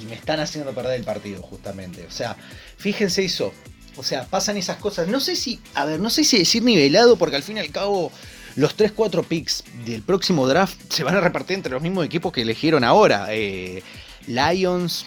Y, 0.00 0.06
me 0.06 0.14
están 0.14 0.40
haciendo 0.40 0.74
perder 0.74 0.98
el 0.98 1.04
partido, 1.04 1.42
justamente. 1.42 2.06
O 2.06 2.10
sea, 2.10 2.36
fíjense 2.76 3.24
eso. 3.24 3.52
O 3.96 4.02
sea, 4.02 4.24
pasan 4.24 4.56
esas 4.56 4.78
cosas. 4.78 5.08
No 5.08 5.20
sé 5.20 5.36
si, 5.36 5.60
a 5.74 5.84
ver, 5.84 6.00
no 6.00 6.08
sé 6.08 6.24
si 6.24 6.38
decir 6.38 6.62
nivelado, 6.62 7.16
porque 7.16 7.36
al 7.36 7.42
fin 7.42 7.58
y 7.58 7.60
al 7.60 7.70
cabo, 7.70 8.10
los 8.56 8.76
3-4 8.76 9.24
picks 9.24 9.64
del 9.84 10.02
próximo 10.02 10.48
draft 10.48 10.78
se 10.90 11.04
van 11.04 11.16
a 11.16 11.20
repartir 11.20 11.56
entre 11.56 11.72
los 11.72 11.82
mismos 11.82 12.06
equipos 12.06 12.32
que 12.32 12.42
eligieron 12.42 12.84
ahora. 12.84 13.26
Eh, 13.30 13.82
Lions, 14.26 15.06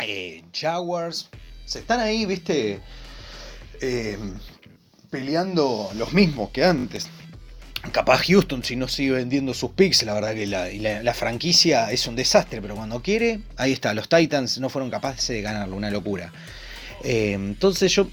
eh, 0.00 0.44
Jaguars. 0.52 1.28
Se 1.64 1.80
están 1.80 2.00
ahí, 2.00 2.26
viste, 2.26 2.80
eh, 3.80 4.18
peleando 5.10 5.90
los 5.94 6.12
mismos 6.12 6.50
que 6.50 6.64
antes. 6.64 7.08
Capaz 7.92 8.24
Houston 8.26 8.64
si 8.64 8.76
no 8.76 8.88
sigue 8.88 9.12
vendiendo 9.12 9.54
sus 9.54 9.70
picks, 9.70 10.02
la 10.02 10.14
verdad 10.14 10.34
que 10.34 10.46
la, 10.46 11.14
franquicia 11.14 11.90
es 11.92 12.06
un 12.06 12.16
desastre, 12.16 12.60
pero 12.60 12.74
cuando 12.74 13.00
quiere, 13.00 13.40
ahí 13.56 13.72
está, 13.72 13.94
los 13.94 14.08
Titans 14.08 14.58
no 14.58 14.68
fueron 14.68 14.90
capaces 14.90 15.28
de 15.28 15.42
ganarlo, 15.42 15.76
una 15.76 15.90
locura. 15.90 16.32
Eh, 17.04 17.32
entonces 17.32 17.92
yo 17.92 18.08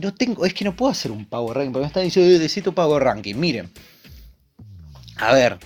no 0.00 0.14
tengo, 0.14 0.46
es 0.46 0.54
que 0.54 0.64
no 0.64 0.76
puedo 0.76 0.92
hacer 0.92 1.10
un 1.10 1.24
Power 1.24 1.56
Ranking, 1.56 1.72
porque 1.72 1.82
me 1.84 1.88
están 1.88 2.04
diciendo, 2.04 2.30
necesito 2.32 2.72
Power 2.72 3.02
Ranking, 3.02 3.34
miren. 3.34 3.70
A 5.16 5.32
ver, 5.32 5.58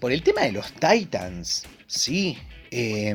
por 0.00 0.12
el 0.12 0.22
tema 0.22 0.42
de 0.42 0.52
los 0.52 0.72
Titans, 0.72 1.64
sí. 1.86 2.36
Eh, 2.70 3.14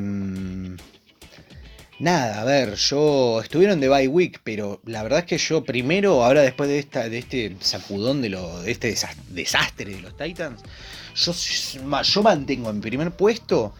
Nada, 1.98 2.42
a 2.42 2.44
ver, 2.44 2.74
yo 2.74 3.40
estuvieron 3.40 3.80
de 3.80 3.88
bye 3.88 4.06
week, 4.06 4.40
pero 4.44 4.82
la 4.84 5.02
verdad 5.02 5.20
es 5.20 5.24
que 5.24 5.38
yo 5.38 5.64
primero, 5.64 6.22
ahora 6.24 6.42
después 6.42 6.68
de 6.68 6.78
esta, 6.78 7.08
de 7.08 7.18
este 7.18 7.56
sacudón 7.60 8.20
de 8.20 8.28
lo, 8.28 8.60
de 8.60 8.70
este 8.70 8.94
desastre 9.30 9.94
de 9.94 10.00
los 10.02 10.14
Titans, 10.14 10.62
yo, 11.14 12.22
mantengo 12.22 12.68
en 12.68 12.82
primer 12.82 13.12
puesto 13.12 13.72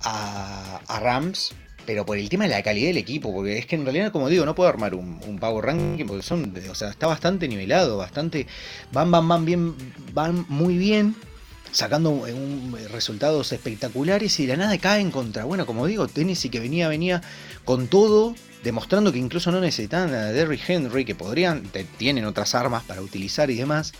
a, 0.00 0.80
Rams, 1.02 1.54
pero 1.84 2.06
por 2.06 2.16
el 2.16 2.30
tema 2.30 2.44
de 2.44 2.50
la 2.50 2.62
calidad 2.62 2.86
del 2.86 2.96
equipo, 2.96 3.34
porque 3.34 3.58
es 3.58 3.66
que 3.66 3.76
en 3.76 3.84
realidad, 3.84 4.12
como 4.12 4.30
digo, 4.30 4.46
no 4.46 4.54
puedo 4.54 4.70
armar 4.70 4.94
un, 4.94 5.20
un 5.26 5.38
Power 5.38 5.66
Ranking 5.66 6.06
porque 6.06 6.22
son, 6.22 6.54
o 6.70 6.74
sea, 6.74 6.88
está 6.88 7.06
bastante 7.06 7.48
nivelado, 7.48 7.98
bastante, 7.98 8.46
van, 8.92 9.10
van, 9.10 9.28
van 9.28 9.44
bien, 9.44 9.74
van 10.14 10.46
muy 10.48 10.78
bien, 10.78 11.14
sacando 11.72 12.10
un, 12.10 12.76
resultados 12.90 13.52
espectaculares 13.52 14.38
y 14.40 14.46
de 14.46 14.56
la 14.56 14.64
nada 14.64 14.78
caen 14.78 15.10
contra, 15.10 15.44
bueno, 15.44 15.66
como 15.66 15.86
digo, 15.86 16.08
Tennessee 16.08 16.50
que 16.50 16.60
venía, 16.60 16.88
venía 16.88 17.22
con 17.64 17.88
todo, 17.88 18.34
demostrando 18.62 19.12
que 19.12 19.18
incluso 19.18 19.52
no 19.52 19.60
necesitan 19.60 20.12
a 20.14 20.26
Derrick 20.26 20.68
Henry, 20.68 21.04
que 21.04 21.14
podrían, 21.14 21.62
tienen 21.96 22.24
otras 22.24 22.54
armas 22.54 22.84
para 22.84 23.02
utilizar 23.02 23.50
y 23.50 23.56
demás, 23.56 23.92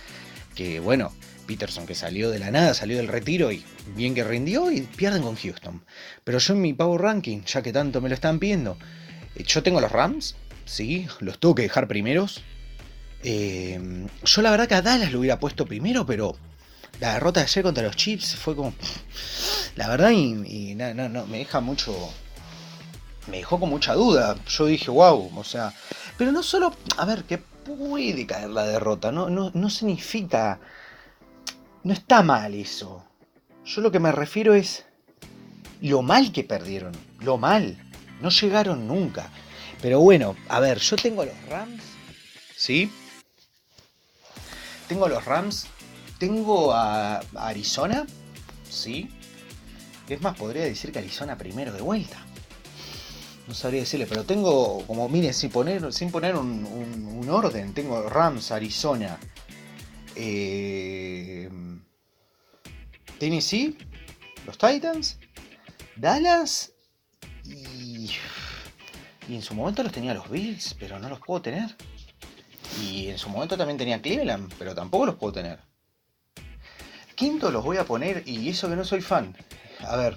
que 0.54 0.80
bueno, 0.80 1.12
Peterson 1.46 1.86
que 1.86 1.94
salió 1.94 2.30
de 2.30 2.38
la 2.38 2.50
nada, 2.50 2.74
salió 2.74 2.98
del 2.98 3.08
retiro 3.08 3.50
y 3.50 3.64
bien 3.96 4.14
que 4.14 4.22
rindió 4.22 4.70
y 4.70 4.82
pierden 4.82 5.22
con 5.22 5.36
Houston. 5.36 5.82
Pero 6.24 6.38
yo 6.38 6.54
en 6.54 6.60
mi 6.60 6.74
Power 6.74 7.00
Ranking, 7.00 7.42
ya 7.46 7.62
que 7.62 7.72
tanto 7.72 8.00
me 8.00 8.08
lo 8.08 8.14
están 8.14 8.38
pidiendo, 8.38 8.76
eh, 9.34 9.44
yo 9.44 9.62
tengo 9.62 9.80
los 9.80 9.90
Rams, 9.90 10.36
sí, 10.66 11.06
los 11.20 11.40
tengo 11.40 11.54
que 11.54 11.62
dejar 11.62 11.88
primeros. 11.88 12.42
Eh, 13.22 14.06
yo 14.24 14.42
la 14.42 14.50
verdad 14.50 14.68
que 14.68 14.74
a 14.74 14.82
Dallas 14.82 15.10
lo 15.10 15.20
hubiera 15.20 15.40
puesto 15.40 15.66
primero, 15.66 16.06
pero 16.06 16.36
la 17.00 17.14
derrota 17.14 17.40
de 17.40 17.44
ayer 17.44 17.62
contra 17.62 17.82
los 17.84 17.96
Chips 17.96 18.36
fue 18.36 18.56
como... 18.56 18.74
La 19.76 19.88
verdad 19.88 20.10
y, 20.10 20.74
no, 20.74 21.08
no, 21.08 21.26
me 21.26 21.38
deja 21.38 21.60
mucho... 21.60 21.94
Me 23.26 23.38
dejó 23.38 23.60
con 23.60 23.68
mucha 23.68 23.94
duda. 23.94 24.36
Yo 24.48 24.66
dije, 24.66 24.90
wow, 24.90 25.30
o 25.36 25.44
sea... 25.44 25.72
Pero 26.16 26.32
no 26.32 26.42
solo... 26.42 26.74
A 26.96 27.04
ver, 27.04 27.24
que 27.24 27.38
puede 27.38 28.26
caer 28.26 28.50
la 28.50 28.64
derrota, 28.64 29.12
no, 29.12 29.28
no, 29.28 29.50
no 29.54 29.70
significa 29.70 30.58
no 31.88 31.92
está 31.92 32.22
mal 32.22 32.54
eso. 32.54 33.04
Yo 33.64 33.80
lo 33.80 33.90
que 33.90 34.00
me 34.00 34.12
refiero 34.12 34.54
es 34.54 34.84
lo 35.80 36.02
mal 36.02 36.32
que 36.32 36.44
perdieron. 36.44 36.92
Lo 37.20 37.38
mal. 37.38 37.78
No 38.20 38.30
llegaron 38.30 38.88
nunca. 38.88 39.30
Pero 39.80 40.00
bueno, 40.00 40.36
a 40.48 40.60
ver, 40.60 40.78
yo 40.80 40.96
tengo 40.96 41.24
los 41.24 41.40
Rams. 41.48 41.82
¿Sí? 42.56 42.90
Tengo 44.88 45.08
los 45.08 45.24
Rams. 45.24 45.66
Tengo 46.18 46.72
a, 46.72 47.20
Arizona. 47.36 48.06
¿Sí? 48.68 49.08
Es 50.08 50.20
más, 50.20 50.36
podría 50.36 50.64
decir 50.64 50.92
que 50.92 50.98
Arizona 50.98 51.36
primero 51.36 51.72
de 51.72 51.80
vuelta. 51.80 52.18
No 53.46 53.54
sabría 53.54 53.80
decirle, 53.80 54.06
pero 54.06 54.24
tengo, 54.24 54.84
como 54.86 55.08
miren, 55.08 55.32
sin 55.32 55.50
poner, 55.50 55.92
sin 55.92 56.10
poner 56.10 56.36
un, 56.36 56.66
un 56.66 57.30
orden, 57.30 57.72
tengo 57.72 58.08
Rams, 58.08 58.50
Arizona, 58.52 59.18
eh, 60.20 61.48
Tennessee, 63.18 63.78
los 64.46 64.58
Titans, 64.58 65.18
Dallas 65.96 66.72
y, 67.44 68.10
y 69.28 69.34
en 69.34 69.42
su 69.42 69.54
momento 69.54 69.82
los 69.82 69.92
tenía 69.92 70.12
los 70.12 70.28
Bills, 70.28 70.74
pero 70.78 70.98
no 70.98 71.08
los 71.08 71.20
puedo 71.20 71.40
tener. 71.40 71.76
Y 72.82 73.08
en 73.08 73.18
su 73.18 73.28
momento 73.28 73.56
también 73.56 73.78
tenía 73.78 74.02
Cleveland, 74.02 74.52
pero 74.58 74.74
tampoco 74.74 75.06
los 75.06 75.14
puedo 75.14 75.32
tener. 75.32 75.67
Quinto 77.18 77.50
los 77.50 77.64
voy 77.64 77.78
a 77.78 77.84
poner, 77.84 78.22
y 78.26 78.48
eso 78.48 78.68
que 78.68 78.76
no 78.76 78.84
soy 78.84 79.00
fan. 79.00 79.36
A 79.84 79.96
ver, 79.96 80.16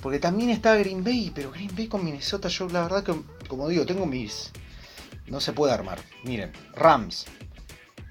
porque 0.00 0.20
también 0.20 0.50
está 0.50 0.76
Green 0.76 1.02
Bay, 1.02 1.32
pero 1.34 1.50
Green 1.50 1.74
Bay 1.74 1.88
con 1.88 2.04
Minnesota, 2.04 2.46
yo 2.46 2.68
la 2.68 2.82
verdad 2.82 3.02
que, 3.02 3.12
como 3.48 3.68
digo, 3.68 3.84
tengo 3.84 4.06
mis... 4.06 4.52
No 5.26 5.40
se 5.40 5.52
puede 5.52 5.72
armar. 5.72 5.98
Miren, 6.22 6.52
Rams, 6.74 7.26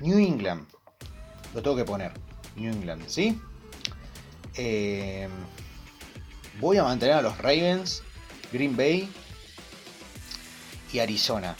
New 0.02 0.18
England, 0.18 0.68
lo 1.54 1.62
tengo 1.62 1.78
que 1.78 1.86
poner. 1.86 2.12
New 2.58 2.74
England, 2.74 3.08
¿sí? 3.08 3.40
Eh, 4.56 5.30
voy 6.60 6.78
a 6.78 6.84
mantener 6.84 7.16
a 7.16 7.22
los 7.22 7.38
Ravens, 7.38 8.04
Green 8.52 8.76
Bay 8.76 9.10
y 10.92 11.00
Arizona. 11.00 11.56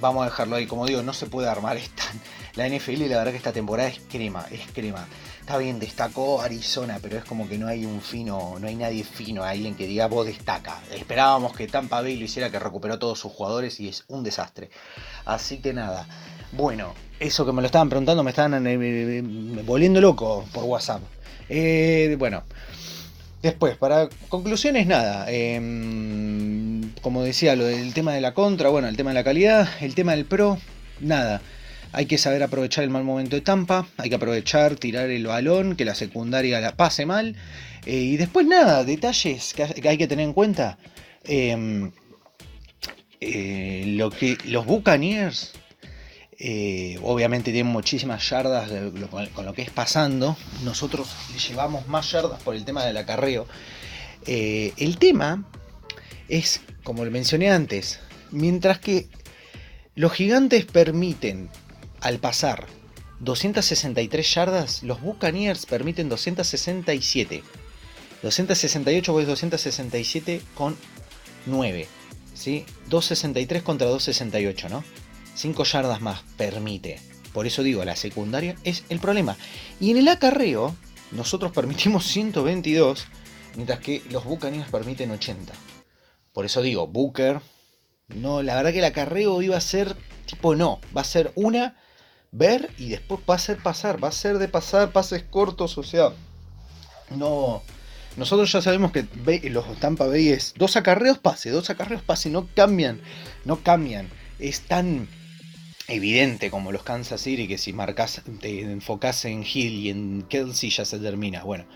vamos 0.00 0.22
a 0.22 0.30
dejarlo 0.30 0.56
ahí. 0.56 0.66
Como 0.66 0.86
digo, 0.86 1.02
no 1.02 1.12
se 1.12 1.26
puede 1.26 1.50
armar 1.50 1.76
esta, 1.76 2.04
la 2.56 2.68
NFL 2.68 3.08
la 3.08 3.18
verdad 3.18 3.32
que 3.32 3.38
esta 3.38 3.52
temporada 3.52 3.88
es 3.88 4.00
crema, 4.08 4.46
es 4.50 4.60
crema. 4.72 5.06
Está 5.40 5.58
bien, 5.58 5.78
destacó 5.78 6.40
Arizona, 6.40 6.98
pero 7.02 7.18
es 7.18 7.24
como 7.24 7.48
que 7.48 7.58
no 7.58 7.66
hay 7.66 7.84
un 7.84 8.00
fino, 8.00 8.56
no 8.58 8.66
hay 8.66 8.76
nadie 8.76 9.04
fino, 9.04 9.42
alguien 9.42 9.74
que 9.74 9.86
diga 9.86 10.06
vos 10.06 10.24
destaca. 10.24 10.80
Esperábamos 10.94 11.54
que 11.54 11.66
Tampa 11.66 12.00
Bay 12.00 12.16
lo 12.16 12.24
hiciera, 12.24 12.50
que 12.50 12.58
recuperó 12.58 12.98
todos 12.98 13.18
sus 13.18 13.32
jugadores 13.32 13.78
y 13.80 13.88
es 13.88 14.04
un 14.08 14.22
desastre. 14.22 14.70
Así 15.24 15.58
que 15.58 15.74
nada. 15.74 16.06
Bueno, 16.52 16.94
eso 17.20 17.44
que 17.44 17.52
me 17.52 17.60
lo 17.60 17.66
estaban 17.66 17.88
preguntando 17.88 18.22
me 18.22 18.30
estaban 18.30 18.66
eh, 18.66 19.22
volviendo 19.64 20.00
loco 20.00 20.44
por 20.52 20.64
WhatsApp. 20.64 21.02
Eh, 21.48 22.14
bueno, 22.18 22.44
después, 23.42 23.76
para 23.76 24.08
conclusiones, 24.28 24.86
nada. 24.86 25.26
Em, 25.28 26.92
como 27.02 27.22
decía, 27.22 27.56
lo 27.56 27.64
del 27.64 27.92
tema 27.92 28.12
de 28.12 28.20
la 28.20 28.32
contra, 28.34 28.68
bueno, 28.68 28.88
el 28.88 28.96
tema 28.96 29.10
de 29.10 29.14
la 29.14 29.24
calidad, 29.24 29.68
el 29.80 29.94
tema 29.94 30.12
del 30.12 30.24
pro, 30.24 30.58
nada. 31.00 31.42
Hay 31.94 32.06
que 32.06 32.18
saber 32.18 32.42
aprovechar 32.42 32.84
el 32.84 32.90
mal 32.90 33.04
momento 33.04 33.36
de 33.36 33.42
Tampa, 33.42 33.86
hay 33.96 34.08
que 34.08 34.16
aprovechar, 34.16 34.76
tirar 34.76 35.10
el 35.10 35.26
balón, 35.26 35.76
que 35.76 35.84
la 35.84 35.94
secundaria 35.94 36.60
la 36.60 36.76
pase 36.76 37.06
mal. 37.06 37.36
y 37.86 38.16
después 38.16 38.46
nada, 38.46 38.84
detalles 38.84 39.54
que 39.54 39.88
hay 39.88 39.98
que 39.98 40.06
tener 40.06 40.24
en 40.24 40.32
cuenta. 40.32 40.78
Em, 41.24 41.92
lo 43.20 44.10
que 44.10 44.36
los 44.46 44.66
Buccaneers 44.66 45.52
eh, 46.38 46.98
obviamente 47.02 47.52
tienen 47.52 47.72
muchísimas 47.72 48.28
yardas 48.28 48.70
con 49.32 49.46
lo 49.46 49.52
que 49.52 49.62
es 49.62 49.70
pasando. 49.70 50.36
Nosotros 50.64 51.08
le 51.32 51.38
llevamos 51.38 51.86
más 51.88 52.10
yardas 52.10 52.42
por 52.42 52.54
el 52.56 52.64
tema 52.64 52.84
del 52.84 52.96
acarreo. 52.96 53.46
Eh, 54.26 54.72
el 54.76 54.98
tema 54.98 55.44
es, 56.28 56.60
como 56.82 57.04
lo 57.04 57.10
mencioné 57.10 57.50
antes, 57.50 58.00
mientras 58.30 58.78
que 58.78 59.08
los 59.94 60.12
gigantes 60.12 60.64
permiten 60.64 61.50
al 62.04 62.18
pasar 62.18 62.66
263 63.20 64.34
yardas, 64.34 64.82
los 64.82 65.00
Buccaneers 65.00 65.64
permiten 65.64 66.08
267. 66.10 67.42
268 68.22 69.20
es 69.20 69.26
267 69.26 70.42
con 70.54 70.76
9. 71.46 71.88
¿sí? 72.34 72.66
263 72.90 73.62
contra 73.62 73.88
268, 73.88 74.68
¿no? 74.68 74.84
5 75.34 75.64
yardas 75.64 76.00
más 76.02 76.22
permite. 76.36 77.00
Por 77.32 77.46
eso 77.46 77.62
digo, 77.62 77.84
la 77.84 77.96
secundaria 77.96 78.56
es 78.64 78.84
el 78.90 79.00
problema. 79.00 79.36
Y 79.80 79.90
en 79.90 79.96
el 79.96 80.08
acarreo, 80.08 80.76
nosotros 81.10 81.52
permitimos 81.52 82.06
122, 82.06 83.06
mientras 83.56 83.80
que 83.80 84.02
los 84.10 84.24
Buccaneers 84.24 84.68
permiten 84.68 85.10
80. 85.10 85.52
Por 86.34 86.44
eso 86.44 86.60
digo, 86.60 86.86
Booker, 86.86 87.40
no, 88.08 88.42
la 88.42 88.56
verdad 88.56 88.72
que 88.72 88.80
el 88.80 88.84
acarreo 88.84 89.40
iba 89.40 89.56
a 89.56 89.62
ser 89.62 89.96
tipo 90.26 90.56
no, 90.56 90.80
va 90.96 91.02
a 91.02 91.04
ser 91.04 91.32
una, 91.34 91.76
ver 92.34 92.70
y 92.78 92.88
después 92.88 93.20
va 93.28 93.36
a 93.36 93.38
ser 93.38 93.58
pasar, 93.58 94.02
va 94.02 94.08
a 94.08 94.12
ser 94.12 94.38
de 94.38 94.48
pasar 94.48 94.92
pases 94.92 95.22
cortos, 95.22 95.78
o 95.78 95.82
sea, 95.82 96.10
no. 97.10 97.62
Nosotros 98.16 98.52
ya 98.52 98.60
sabemos 98.60 98.92
que 98.92 99.06
los 99.50 99.80
Tampa 99.80 100.06
Bay 100.06 100.28
es 100.28 100.54
dos 100.56 100.76
acarreos 100.76 101.18
pase, 101.18 101.50
dos 101.50 101.70
acarreos 101.70 102.02
pase, 102.02 102.30
no 102.30 102.48
cambian, 102.54 103.00
no 103.44 103.62
cambian. 103.62 104.08
Es 104.38 104.60
tan 104.62 105.08
evidente 105.88 106.50
como 106.50 106.70
los 106.70 106.84
Kansas 106.84 107.20
City 107.20 107.48
que 107.48 107.58
si 107.58 107.72
marcas, 107.72 108.22
te 108.40 108.60
enfocas 108.60 109.24
en 109.24 109.42
Hill 109.42 109.74
y 109.74 109.90
en 109.90 110.22
Kelsey 110.28 110.70
ya 110.70 110.84
se 110.84 111.00
termina. 111.00 111.42
Bueno, 111.42 111.66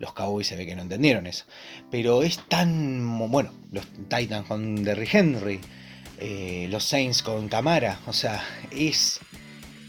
los 0.00 0.12
Cowboys 0.12 0.48
se 0.48 0.56
ve 0.56 0.66
que 0.66 0.74
no 0.74 0.82
entendieron 0.82 1.28
eso. 1.28 1.44
Pero 1.90 2.22
es 2.22 2.40
tan. 2.48 3.18
Bueno, 3.30 3.52
los 3.70 3.86
Titans 4.08 4.48
con 4.48 4.82
Derry 4.82 5.08
Henry, 5.12 5.60
eh, 6.18 6.66
los 6.70 6.84
Saints 6.84 7.22
con 7.22 7.48
Camara. 7.48 8.00
O 8.08 8.12
sea, 8.12 8.42
es 8.72 9.20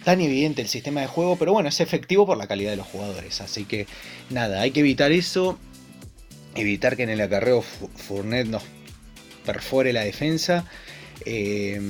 tan 0.05 0.21
evidente 0.21 0.61
el 0.61 0.69
sistema 0.69 1.01
de 1.01 1.07
juego, 1.07 1.35
pero 1.35 1.51
bueno, 1.51 1.67
es 1.67 1.81
efectivo 1.81 2.25
por 2.25 2.37
la 2.37 2.47
calidad 2.47 2.71
de 2.71 2.77
los 2.77 2.87
jugadores. 2.87 3.41
Así 3.41 3.65
que 3.65 3.87
nada, 4.29 4.61
hay 4.61 4.71
que 4.71 4.79
evitar 4.79 5.11
eso. 5.11 5.59
Evitar 6.55 6.95
que 6.95 7.03
en 7.03 7.09
el 7.09 7.19
acarreo 7.19 7.61
Fournette 7.61 8.47
nos 8.47 8.63
perfore 9.45 9.91
la 9.91 10.03
defensa. 10.05 10.65
Eh, 11.25 11.81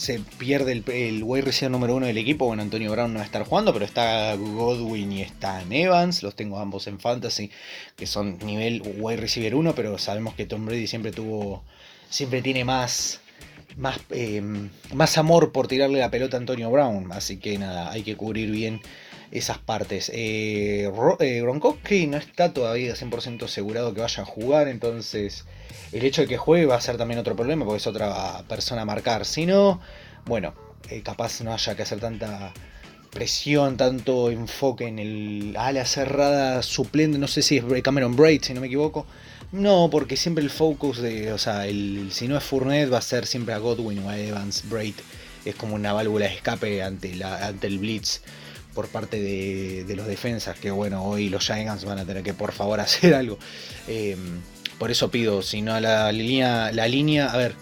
se 0.00 0.18
pierde 0.38 0.72
el, 0.72 0.84
el 0.90 1.22
wide 1.22 1.42
receiver 1.42 1.70
número 1.70 1.94
uno 1.94 2.06
del 2.06 2.16
equipo. 2.16 2.46
Bueno, 2.46 2.62
Antonio 2.62 2.90
Brown 2.90 3.12
no 3.12 3.18
va 3.18 3.22
a 3.22 3.26
estar 3.26 3.44
jugando, 3.44 3.72
pero 3.74 3.84
está 3.84 4.34
Godwin 4.34 5.12
y 5.12 5.20
está 5.20 5.62
Evans. 5.70 6.22
Los 6.22 6.34
tengo 6.34 6.58
ambos 6.58 6.86
en 6.86 6.98
fantasy, 6.98 7.50
que 7.96 8.06
son 8.06 8.38
nivel 8.38 8.82
wide 8.98 9.18
receiver 9.18 9.54
1, 9.54 9.74
pero 9.74 9.98
sabemos 9.98 10.34
que 10.34 10.46
Tom 10.46 10.64
Brady 10.64 10.86
siempre 10.86 11.12
tuvo. 11.12 11.62
Siempre 12.08 12.40
tiene 12.40 12.64
más. 12.64 13.19
Más, 13.76 13.98
em, 14.10 14.70
más 14.94 15.18
amor 15.18 15.52
por 15.52 15.68
tirarle 15.68 16.00
la 16.00 16.10
pelota 16.10 16.36
a 16.36 16.40
Antonio 16.40 16.70
Brown. 16.70 17.12
Así 17.12 17.38
que 17.38 17.58
nada, 17.58 17.90
hay 17.90 18.02
que 18.02 18.16
cubrir 18.16 18.50
bien 18.50 18.80
esas 19.30 19.58
partes. 19.58 20.10
Eh, 20.14 20.90
eh 21.20 22.06
no 22.08 22.16
está 22.16 22.52
todavía 22.52 22.94
100% 22.94 23.44
asegurado 23.44 23.94
que 23.94 24.00
vaya 24.00 24.22
a 24.22 24.26
jugar, 24.26 24.68
entonces 24.68 25.44
el 25.92 26.04
hecho 26.04 26.22
de 26.22 26.28
que 26.28 26.36
juegue 26.36 26.66
va 26.66 26.76
a 26.76 26.80
ser 26.80 26.96
también 26.96 27.20
otro 27.20 27.36
problema 27.36 27.64
porque 27.64 27.78
es 27.78 27.86
otra 27.86 28.42
persona 28.48 28.82
a 28.82 28.84
marcar. 28.84 29.24
Si 29.24 29.46
no, 29.46 29.80
bueno, 30.26 30.54
eh, 30.88 31.02
capaz 31.02 31.40
no 31.42 31.52
haya 31.52 31.74
que 31.76 31.82
hacer 31.82 32.00
tanta 32.00 32.52
presión, 33.10 33.76
tanto 33.76 34.30
enfoque 34.30 34.86
en 34.86 34.98
el 34.98 35.56
ala 35.58 35.84
cerrada 35.84 36.62
suplente, 36.62 37.18
no 37.18 37.28
sé 37.28 37.42
si 37.42 37.58
es 37.58 37.82
Cameron 37.82 38.16
Braid, 38.16 38.42
si 38.42 38.54
no 38.54 38.60
me 38.60 38.68
equivoco, 38.68 39.06
No, 39.52 39.88
porque 39.90 40.16
siempre 40.16 40.44
el 40.44 40.50
focus 40.50 40.98
de, 40.98 41.32
o 41.32 41.38
sea, 41.38 41.66
el, 41.66 42.10
si 42.12 42.28
no 42.28 42.36
es 42.36 42.44
Fournette 42.44 42.92
va 42.92 42.98
a 42.98 43.02
ser 43.02 43.26
siempre 43.26 43.52
a 43.52 43.58
Godwin 43.58 43.98
o 44.00 44.08
a 44.08 44.18
Evans, 44.18 44.68
Braid. 44.68 44.94
Es 45.44 45.56
como 45.56 45.74
una 45.74 45.92
válvula 45.92 46.26
de 46.26 46.34
escape 46.34 46.82
ante, 46.82 47.14
la, 47.16 47.46
ante 47.46 47.66
el 47.66 47.78
blitz 47.78 48.20
por 48.74 48.88
parte 48.88 49.20
de, 49.20 49.96
los 49.96 50.06
defensas, 50.06 50.58
que 50.58 50.70
bueno, 50.70 51.04
hoy 51.04 51.28
los 51.28 51.44
Giants 51.44 51.84
van 51.84 51.98
a 51.98 52.04
tener 52.04 52.22
que 52.22 52.34
por 52.34 52.52
favor 52.52 52.78
hacer 52.80 53.14
algo. 53.14 53.38
Em, 53.88 54.40
por 54.78 54.90
eso 54.90 55.10
pido, 55.10 55.42
si 55.42 55.62
no 55.62 55.78
la 55.80 56.10
línea, 56.12 56.70
la 56.72 56.86
línea, 56.86 57.26
a 57.26 57.36
ver, 57.36 57.54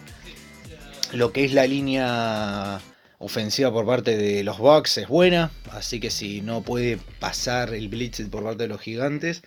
lo 1.13 1.33
que 1.33 1.45
es 1.45 1.53
la 1.53 1.67
línea 1.67 2.81
ofensiva 3.19 3.73
por 3.73 3.87
parte 3.87 4.17
de 4.17 4.45
los 4.45 4.59
Bucks 4.59 4.99
es 4.99 5.09
buena, 5.09 5.51
así 5.73 5.99
que 5.99 6.11
si 6.11 6.41
no 6.41 6.63
puede 6.63 6.99
pasar 7.19 7.75
el 7.75 7.89
blitz 7.89 8.21
por 8.31 8.45
parte 8.45 8.65
de 8.65 8.69
los 8.69 8.81
gigantes, 8.81 9.43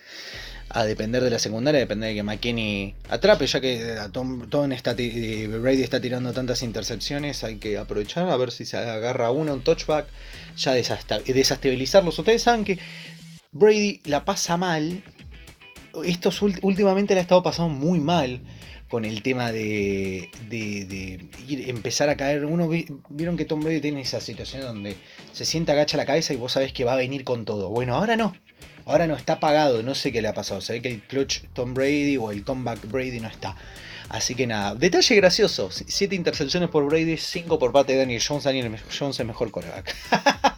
a 0.72 0.84
depender 0.84 1.22
de 1.22 1.30
la 1.30 1.38
secundaria, 1.38 1.78
a 1.78 1.80
depender 1.80 2.10
de 2.10 2.14
que 2.16 2.22
McKinney 2.22 2.94
atrape, 3.08 3.46
ya 3.46 3.60
que 3.60 3.96
Tom, 4.12 4.72
está, 4.72 4.94
eh, 4.98 5.46
Brady 5.46 5.82
está 5.82 6.00
tirando 6.00 6.32
tantas 6.32 6.62
intercepciones, 6.62 7.44
hay 7.44 7.56
que 7.56 7.78
aprovechar 7.78 8.28
a 8.28 8.36
ver 8.36 8.50
si 8.50 8.64
se 8.64 8.76
agarra 8.76 9.30
uno, 9.30 9.54
un 9.54 9.62
touchback, 9.62 10.06
ya 10.56 10.72
desestabilizarlos. 10.72 12.18
Ustedes 12.18 12.42
saben 12.42 12.64
que 12.64 12.78
Brady 13.52 14.00
la 14.04 14.24
pasa 14.24 14.56
mal, 14.56 15.02
estos 16.04 16.40
últimamente 16.42 17.14
le 17.14 17.20
ha 17.20 17.22
estado 17.22 17.42
pasando 17.42 17.74
muy 17.74 18.00
mal 18.00 18.40
con 18.92 19.06
el 19.06 19.22
tema 19.22 19.52
de, 19.52 20.28
ir, 21.48 21.70
empezar 21.70 22.10
a 22.10 22.16
caer. 22.16 22.44
Uno 22.44 22.68
vieron 23.08 23.38
que 23.38 23.46
Tom 23.46 23.60
Brady 23.60 23.80
tiene 23.80 24.02
esa 24.02 24.20
situación 24.20 24.62
donde 24.62 24.96
se 25.32 25.46
sienta, 25.46 25.72
agacha 25.72 25.96
la 25.96 26.04
cabeza 26.04 26.34
y 26.34 26.36
vos 26.36 26.52
sabés 26.52 26.74
que 26.74 26.84
va 26.84 26.92
a 26.92 26.96
venir 26.96 27.24
con 27.24 27.46
todo. 27.46 27.70
Bueno, 27.70 27.94
ahora 27.94 28.16
no. 28.16 28.34
Ahora 28.86 29.06
no 29.06 29.16
está 29.16 29.34
apagado, 29.34 29.82
no 29.82 29.94
sé 29.94 30.12
qué 30.12 30.22
le 30.22 30.28
ha 30.28 30.34
pasado. 30.34 30.60
Se 30.60 30.74
ve 30.74 30.82
que 30.82 30.88
el 30.88 31.02
clutch 31.02 31.44
Tom 31.52 31.74
Brady 31.74 32.16
o 32.16 32.30
el 32.30 32.44
comeback 32.44 32.88
Brady 32.88 33.20
no 33.20 33.28
está. 33.28 33.56
Así 34.08 34.34
que 34.34 34.46
nada, 34.46 34.74
detalle 34.74 35.14
gracioso: 35.16 35.70
7 35.70 36.14
intercepciones 36.14 36.68
por 36.68 36.84
Brady, 36.84 37.16
5 37.16 37.58
por 37.58 37.72
parte 37.72 37.92
de 37.92 38.00
Daniel 38.00 38.22
Jones. 38.26 38.44
Daniel 38.44 38.78
Jones 38.98 39.18
es 39.18 39.26
mejor 39.26 39.50
coreback. 39.50 39.96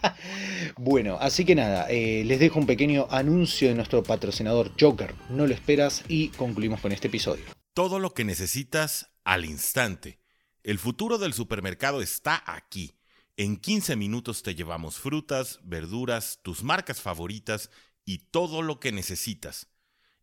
bueno, 0.77 1.17
así 1.21 1.45
que 1.45 1.55
nada, 1.55 1.87
eh, 1.89 2.23
les 2.25 2.39
dejo 2.39 2.59
un 2.59 2.65
pequeño 2.65 3.07
anuncio 3.09 3.69
de 3.69 3.75
nuestro 3.75 4.03
patrocinador 4.03 4.71
Joker. 4.79 5.15
No 5.29 5.47
lo 5.47 5.53
esperas 5.53 6.03
y 6.07 6.29
concluimos 6.29 6.81
con 6.81 6.91
este 6.91 7.07
episodio. 7.07 7.45
Todo 7.73 7.99
lo 7.99 8.13
que 8.13 8.25
necesitas 8.25 9.09
al 9.23 9.45
instante. 9.45 10.19
El 10.63 10.79
futuro 10.79 11.17
del 11.17 11.33
supermercado 11.33 12.01
está 12.01 12.43
aquí. 12.45 12.95
En 13.37 13.57
15 13.57 13.95
minutos 13.95 14.43
te 14.43 14.55
llevamos 14.55 14.97
frutas, 14.97 15.59
verduras, 15.63 16.39
tus 16.41 16.63
marcas 16.63 17.01
favoritas 17.01 17.69
y 18.05 18.19
todo 18.29 18.61
lo 18.61 18.79
que 18.79 18.91
necesitas. 18.91 19.67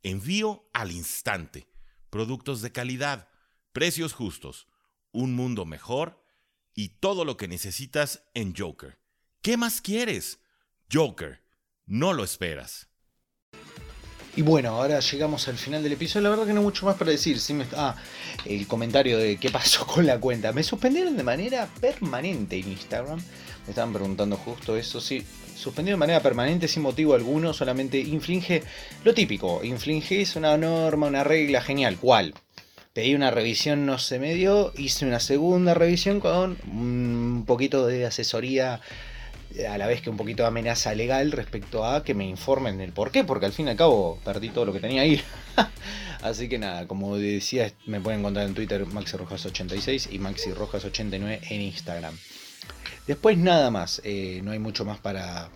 Envío 0.03 0.69
al 0.73 0.93
instante. 0.93 1.69
Productos 2.11 2.63
de 2.63 2.73
calidad, 2.73 3.29
precios 3.73 4.13
justos, 4.13 4.69
un 5.11 5.35
mundo 5.35 5.65
mejor 5.65 6.25
y 6.75 7.01
todo 7.01 7.25
lo 7.25 7.37
que 7.37 7.49
necesitas 7.49 8.25
en 8.35 8.55
Joker. 8.55 8.99
¿Qué 9.43 9.57
más 9.57 9.81
quieres? 9.81 10.39
Joker, 10.93 11.43
no 11.87 12.13
lo 12.13 12.25
esperas. 12.25 12.89
Y 14.35 14.41
bueno, 14.41 14.71
ahora 14.71 15.01
llegamos 15.01 15.47
al 15.49 15.59
final 15.59 15.83
del 15.83 15.93
episodio. 15.93 16.25
La 16.25 16.31
verdad 16.31 16.47
que 16.47 16.55
no 16.55 16.61
hay 16.61 16.65
mucho 16.65 16.87
más 16.87 16.97
para 16.97 17.11
decir. 17.11 17.39
Ah, 17.77 17.97
el 18.47 18.67
comentario 18.67 19.19
de 19.19 19.37
qué 19.37 19.51
pasó 19.51 19.87
con 19.89 20.07
la 20.07 20.19
cuenta. 20.19 20.53
Me 20.53 20.63
suspendieron 20.63 21.17
de 21.17 21.23
manera 21.23 21.69
permanente 21.81 22.57
en 22.59 22.73
Instagram. 22.73 23.19
Me 23.19 23.71
estaban 23.71 23.93
preguntando 23.93 24.37
justo 24.39 24.77
eso. 24.77 25.01
Sí, 25.03 25.27
suspendido 25.57 25.97
de 25.97 26.01
manera 26.01 26.21
permanente 26.21 26.69
sin 26.69 26.83
motivo 26.83 27.15
alguno. 27.15 27.53
Solamente 27.53 27.99
infringe 27.99 28.63
lo 29.05 29.15
típico. 29.15 29.63
Infringe 29.65 30.23
es 30.23 30.37
una 30.37 30.57
norma, 30.57 31.07
una 31.07 31.25
regla 31.25 31.63
genial. 31.63 31.97
¿Cuál? 32.01 32.35
Pedí 32.93 33.15
una 33.15 33.31
revisión, 33.31 33.87
no 33.87 33.99
se 33.99 34.19
me 34.19 34.35
dio. 34.35 34.73
Hice 34.77 35.07
una 35.07 35.21
segunda 35.21 35.75
revisión 35.75 36.21
con 36.21 36.59
un 36.71 37.45
poquito 37.47 37.87
de 37.87 38.07
asesoría 38.07 38.81
a 39.69 39.79
la 39.79 39.87
vez 39.87 40.01
que 40.01 40.11
un 40.11 40.17
poquito 40.17 40.43
de 40.43 40.49
amenaza 40.49 40.95
legal 40.95 41.33
respecto 41.33 41.85
a 41.85 42.05
que 42.05 42.15
me 42.15 42.27
informen 42.27 42.81
el 42.81 42.93
por 42.93 43.11
qué, 43.11 43.25
porque 43.25 43.47
al 43.47 43.53
fin 43.53 43.67
y 43.67 43.71
al 43.71 43.77
cabo 43.77 44.19
perdí 44.25 44.49
todo 44.51 44.65
lo 44.65 44.73
que 44.73 44.81
tenía 44.81 45.03
ahí. 45.03 45.21
Así 46.23 46.49
que 46.49 46.59
nada, 46.59 46.87
como 46.87 47.17
decía, 47.17 47.73
me 47.87 48.01
pueden 48.01 48.21
encontrar 48.21 48.47
en 48.47 48.55
Twitter 48.55 48.87
MaxiRojas86 48.87 50.13
y 50.13 50.19
MaxiRojas89 50.19 51.41
en 51.51 51.61
Instagram. 51.63 52.17
Después 53.07 53.39
nada 53.39 53.71
más, 53.71 54.01
eh, 54.05 54.41
no 54.45 54.53
hay 54.53 54.59
mucho 54.59 54.85
más 54.85 54.99
para, 54.99 55.49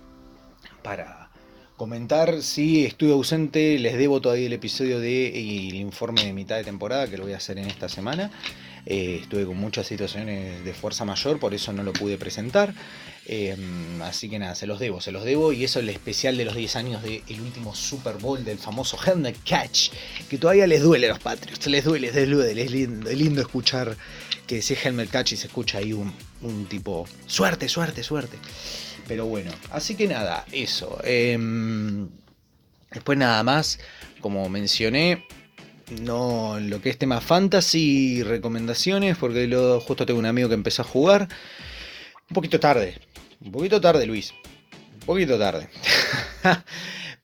para 0.82 1.30
comentar. 1.76 2.42
Si 2.42 2.84
estuve 2.84 3.12
ausente, 3.12 3.78
les 3.78 3.96
debo 3.96 4.20
todavía 4.20 4.46
el 4.46 4.52
episodio 4.52 4.98
de 4.98 5.28
el 5.28 5.74
informe 5.74 6.24
de 6.24 6.32
mitad 6.32 6.56
de 6.56 6.64
temporada 6.64 7.08
que 7.08 7.16
lo 7.16 7.24
voy 7.24 7.34
a 7.34 7.36
hacer 7.36 7.58
en 7.58 7.66
esta 7.66 7.88
semana. 7.88 8.30
Eh, 8.88 9.18
estuve 9.22 9.44
con 9.44 9.56
muchas 9.56 9.88
situaciones 9.88 10.64
de 10.64 10.72
fuerza 10.72 11.04
mayor, 11.04 11.40
por 11.40 11.52
eso 11.54 11.72
no 11.72 11.82
lo 11.82 11.92
pude 11.92 12.16
presentar. 12.18 12.72
Em, 13.26 14.00
así 14.02 14.30
que 14.30 14.38
nada, 14.38 14.54
se 14.54 14.68
los 14.68 14.78
debo, 14.78 15.00
se 15.00 15.10
los 15.10 15.24
debo. 15.24 15.52
Y 15.52 15.64
eso 15.64 15.80
es 15.80 15.82
el 15.82 15.88
especial 15.88 16.36
de 16.36 16.44
los 16.44 16.54
10 16.54 16.76
años 16.76 17.02
del 17.02 17.40
último 17.40 17.74
Super 17.74 18.14
Bowl 18.14 18.44
del 18.44 18.58
famoso 18.58 18.96
Helmet 19.04 19.36
Catch, 19.44 19.90
que 20.30 20.38
todavía 20.38 20.68
les 20.68 20.82
duele 20.82 21.06
a 21.06 21.10
los 21.10 21.18
Patriots, 21.18 21.66
les 21.66 21.84
duele, 21.84 22.12
les 22.12 22.28
duele, 22.28 22.62
es 22.62 22.70
lindo, 22.70 23.10
es 23.10 23.18
lindo 23.18 23.40
escuchar 23.40 23.96
que 24.46 24.58
ese 24.58 24.78
Helmet 24.80 25.10
Catch 25.10 25.32
y 25.32 25.36
se 25.36 25.48
escucha 25.48 25.78
ahí 25.78 25.92
un, 25.92 26.66
tipo, 26.68 27.08
suerte, 27.26 27.68
suerte, 27.68 28.04
suerte. 28.04 28.38
Pero 29.08 29.26
bueno, 29.26 29.50
así 29.72 29.96
que 29.96 30.06
nada, 30.06 30.44
eso. 30.52 31.00
Em, 31.02 32.08
después 32.92 33.18
nada 33.18 33.42
más, 33.42 33.80
como 34.20 34.48
mencioné, 34.48 35.24
no 35.90 36.58
lo 36.60 36.80
que 36.80 36.90
es 36.90 36.98
tema 36.98 37.20
fantasy 37.20 38.22
recomendaciones, 38.22 39.16
porque 39.16 39.46
lo, 39.46 39.80
justo 39.80 40.06
tengo 40.06 40.18
un 40.18 40.26
amigo 40.26 40.48
que 40.48 40.54
empezó 40.54 40.82
a 40.82 40.86
jugar. 40.86 41.28
Un 42.28 42.34
poquito 42.34 42.58
tarde, 42.58 42.98
un 43.40 43.52
poquito 43.52 43.80
tarde, 43.80 44.06
Luis. 44.06 44.34
Un 44.94 45.06
poquito 45.06 45.38
tarde. 45.38 45.68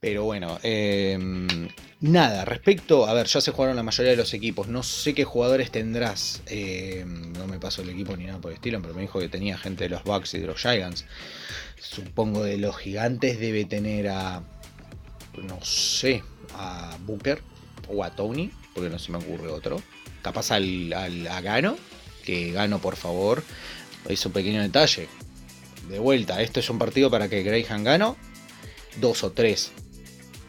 Pero 0.00 0.24
bueno, 0.24 0.58
em, 0.64 1.68
nada, 2.00 2.44
respecto, 2.44 3.06
a 3.06 3.14
ver, 3.14 3.26
ya 3.26 3.40
se 3.40 3.52
jugaron 3.52 3.76
la 3.76 3.84
mayoría 3.84 4.10
de 4.10 4.16
los 4.16 4.34
equipos, 4.34 4.66
no 4.66 4.82
sé 4.82 5.14
qué 5.14 5.22
jugadores 5.22 5.70
tendrás, 5.70 6.42
em, 6.46 7.32
no 7.32 7.46
me 7.46 7.60
pasó 7.60 7.82
el 7.82 7.90
equipo 7.90 8.16
ni 8.16 8.24
nada 8.24 8.40
por 8.40 8.50
el 8.50 8.56
estilo, 8.56 8.82
pero 8.82 8.94
me 8.94 9.02
dijo 9.02 9.20
que 9.20 9.28
tenía 9.28 9.56
gente 9.56 9.84
de 9.84 9.90
los 9.90 10.02
Bucks 10.02 10.34
y 10.34 10.40
de 10.40 10.48
los 10.48 10.60
Giants. 10.60 11.04
Supongo 11.80 12.42
de 12.42 12.58
los 12.58 12.76
gigantes 12.76 13.38
debe 13.38 13.64
tener 13.64 14.08
a, 14.08 14.42
no 15.40 15.64
sé, 15.64 16.24
a 16.54 16.96
Booker, 17.02 17.40
o 17.88 18.04
a 18.04 18.10
Tony, 18.10 18.50
porque 18.74 18.90
no 18.90 18.98
se 18.98 19.12
me 19.12 19.18
ocurre 19.18 19.48
otro. 19.48 19.82
Capaz 20.22 20.50
al, 20.52 20.92
a 20.92 21.40
Gano, 21.40 21.76
que 22.24 22.52
Gano 22.52 22.78
por 22.78 22.96
favor. 22.96 23.42
Es 24.08 24.24
un 24.26 24.32
pequeño 24.32 24.62
detalle. 24.62 25.08
De 25.88 25.98
vuelta, 25.98 26.42
esto 26.42 26.60
es 26.60 26.70
un 26.70 26.78
partido 26.78 27.10
para 27.10 27.28
que 27.28 27.42
Graham 27.42 27.84
Gano, 27.84 28.16
dos 29.00 29.24
o 29.24 29.32
tres 29.32 29.72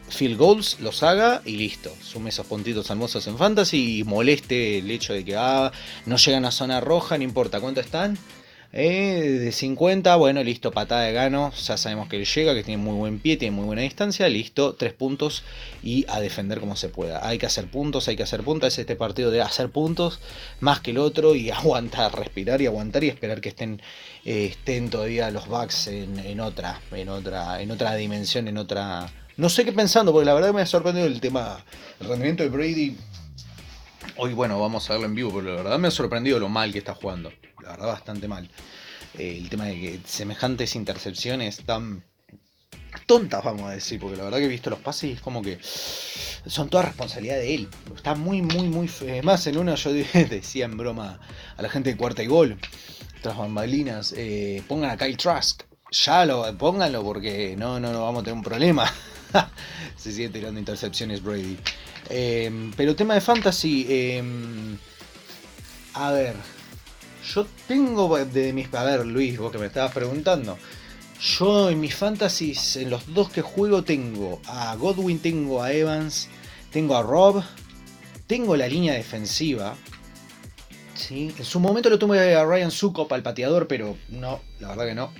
field 0.08 0.38
goals, 0.38 0.80
los 0.80 1.02
haga 1.02 1.42
y 1.44 1.56
listo. 1.56 1.92
Sume 2.02 2.30
esos 2.30 2.46
puntitos 2.46 2.88
hermosos 2.90 3.26
en 3.26 3.36
fantasy 3.36 3.98
y 3.98 4.04
moleste 4.04 4.78
el 4.78 4.90
hecho 4.90 5.12
de 5.12 5.24
que 5.24 5.36
ah, 5.36 5.72
no 6.06 6.16
llegan 6.16 6.44
a 6.44 6.50
zona 6.50 6.80
roja, 6.80 7.18
no 7.18 7.24
importa 7.24 7.60
cuánto 7.60 7.80
están 7.80 8.16
eh, 8.76 9.38
de 9.38 9.52
50, 9.52 10.16
bueno, 10.16 10.42
listo, 10.42 10.72
patada 10.72 11.02
de 11.02 11.12
gano. 11.12 11.52
Ya 11.52 11.76
sabemos 11.76 12.08
que 12.08 12.16
él 12.16 12.26
llega, 12.26 12.54
que 12.54 12.64
tiene 12.64 12.82
muy 12.82 12.96
buen 12.96 13.20
pie, 13.20 13.36
tiene 13.36 13.54
muy 13.54 13.66
buena 13.66 13.82
distancia. 13.82 14.28
Listo, 14.28 14.74
tres 14.74 14.92
puntos 14.92 15.44
y 15.80 16.04
a 16.08 16.18
defender 16.18 16.58
como 16.58 16.74
se 16.74 16.88
pueda. 16.88 17.24
Hay 17.24 17.38
que 17.38 17.46
hacer 17.46 17.70
puntos, 17.70 18.08
hay 18.08 18.16
que 18.16 18.24
hacer 18.24 18.42
puntos. 18.42 18.72
Es 18.72 18.80
este 18.80 18.96
partido 18.96 19.30
de 19.30 19.42
hacer 19.42 19.70
puntos 19.70 20.18
más 20.58 20.80
que 20.80 20.90
el 20.90 20.98
otro 20.98 21.36
y 21.36 21.50
aguantar, 21.52 22.18
respirar 22.18 22.60
y 22.62 22.66
aguantar 22.66 23.04
y 23.04 23.10
esperar 23.10 23.40
que 23.40 23.50
estén, 23.50 23.80
eh, 24.24 24.46
estén 24.46 24.90
todavía 24.90 25.30
los 25.30 25.46
backs 25.46 25.86
en, 25.86 26.40
otra, 26.40 26.80
en 26.90 27.08
otra, 27.08 27.62
en 27.62 27.70
otra 27.70 27.94
dimensión, 27.94 28.48
en 28.48 28.58
otra. 28.58 29.08
No 29.36 29.50
sé 29.50 29.64
qué 29.64 29.72
pensando, 29.72 30.10
porque 30.10 30.26
la 30.26 30.34
verdad 30.34 30.52
me 30.52 30.62
ha 30.62 30.66
sorprendido 30.66 31.06
el 31.06 31.20
tema, 31.20 31.64
el 32.00 32.08
rendimiento 32.08 32.42
de 32.42 32.48
Brady. 32.48 32.96
Hoy, 34.16 34.32
bueno, 34.32 34.60
vamos 34.60 34.88
a 34.88 34.94
verlo 34.94 35.06
en 35.06 35.14
vivo, 35.14 35.30
pero 35.34 35.50
la 35.50 35.62
verdad 35.62 35.78
me 35.78 35.88
ha 35.88 35.90
sorprendido 35.90 36.38
lo 36.38 36.48
mal 36.48 36.72
que 36.72 36.78
está 36.78 36.94
jugando 36.94 37.32
la 37.64 37.70
verdad 37.72 37.86
bastante 37.86 38.28
mal. 38.28 38.48
Eh, 39.18 39.38
el 39.38 39.48
tema 39.48 39.66
de 39.66 39.80
que 39.80 40.00
semejantes 40.04 40.76
intercepciones 40.76 41.64
tan 41.64 42.04
tontas, 43.06 43.42
vamos 43.44 43.62
a 43.62 43.70
decir, 43.70 43.98
porque 44.00 44.16
la 44.16 44.24
verdad 44.24 44.38
que 44.38 44.44
he 44.44 44.48
visto 44.48 44.70
los 44.70 44.78
pases 44.78 45.04
y 45.04 45.12
es 45.12 45.20
como 45.20 45.42
que 45.42 45.58
son 45.62 46.68
toda 46.68 46.84
responsabilidad 46.84 47.36
de 47.36 47.54
él. 47.54 47.68
Está 47.94 48.14
muy, 48.14 48.42
muy, 48.42 48.68
muy 48.68 48.88
feo. 48.88 49.22
Más 49.22 49.46
en 49.46 49.58
una 49.58 49.74
yo 49.74 49.92
decía 50.30 50.66
en 50.66 50.76
broma 50.76 51.20
a 51.56 51.62
la 51.62 51.68
gente 51.68 51.90
de 51.90 51.96
cuarta 51.96 52.22
y 52.22 52.26
gol, 52.26 52.58
tras 53.22 53.36
bambalinas, 53.36 54.14
eh, 54.16 54.62
pongan 54.68 54.90
a 54.90 54.96
Kyle 54.96 55.16
Trask. 55.16 55.62
Ya 55.90 56.24
lo, 56.24 56.56
pónganlo 56.58 57.02
porque 57.04 57.54
no, 57.56 57.78
no, 57.78 57.92
no 57.92 58.02
vamos 58.02 58.22
a 58.22 58.24
tener 58.24 58.36
un 58.36 58.42
problema. 58.42 58.92
Se 59.96 60.12
sigue 60.12 60.28
tirando 60.28 60.58
intercepciones 60.58 61.22
Brady. 61.22 61.56
Eh, 62.10 62.70
pero 62.76 62.94
tema 62.94 63.14
de 63.14 63.20
fantasy, 63.20 64.20
a 65.94 66.10
ver, 66.10 66.34
yo 67.24 67.46
tengo 67.66 68.16
de 68.24 68.52
mis. 68.52 68.72
A 68.74 68.84
ver, 68.84 69.06
Luis, 69.06 69.38
vos 69.38 69.50
que 69.50 69.58
me 69.58 69.66
estabas 69.66 69.92
preguntando. 69.92 70.58
Yo 71.20 71.70
en 71.70 71.80
mis 71.80 71.94
fantasies, 71.94 72.76
en 72.76 72.90
los 72.90 73.14
dos 73.14 73.30
que 73.30 73.40
juego, 73.40 73.82
tengo 73.82 74.42
a 74.46 74.74
Godwin, 74.76 75.20
tengo 75.20 75.62
a 75.62 75.72
Evans, 75.72 76.28
tengo 76.70 76.96
a 76.96 77.02
Rob, 77.02 77.42
tengo 78.26 78.56
la 78.56 78.68
línea 78.68 78.92
defensiva. 78.94 79.76
¿sí? 80.94 81.32
En 81.38 81.44
su 81.44 81.60
momento 81.60 81.88
lo 81.88 81.98
tuve 81.98 82.34
a 82.34 82.44
Ryan 82.44 82.70
Sukop 82.70 83.10
al 83.12 83.22
pateador, 83.22 83.68
pero 83.68 83.96
no, 84.08 84.42
la 84.60 84.68
verdad 84.68 84.86
que 84.86 84.94
no. 84.94 85.12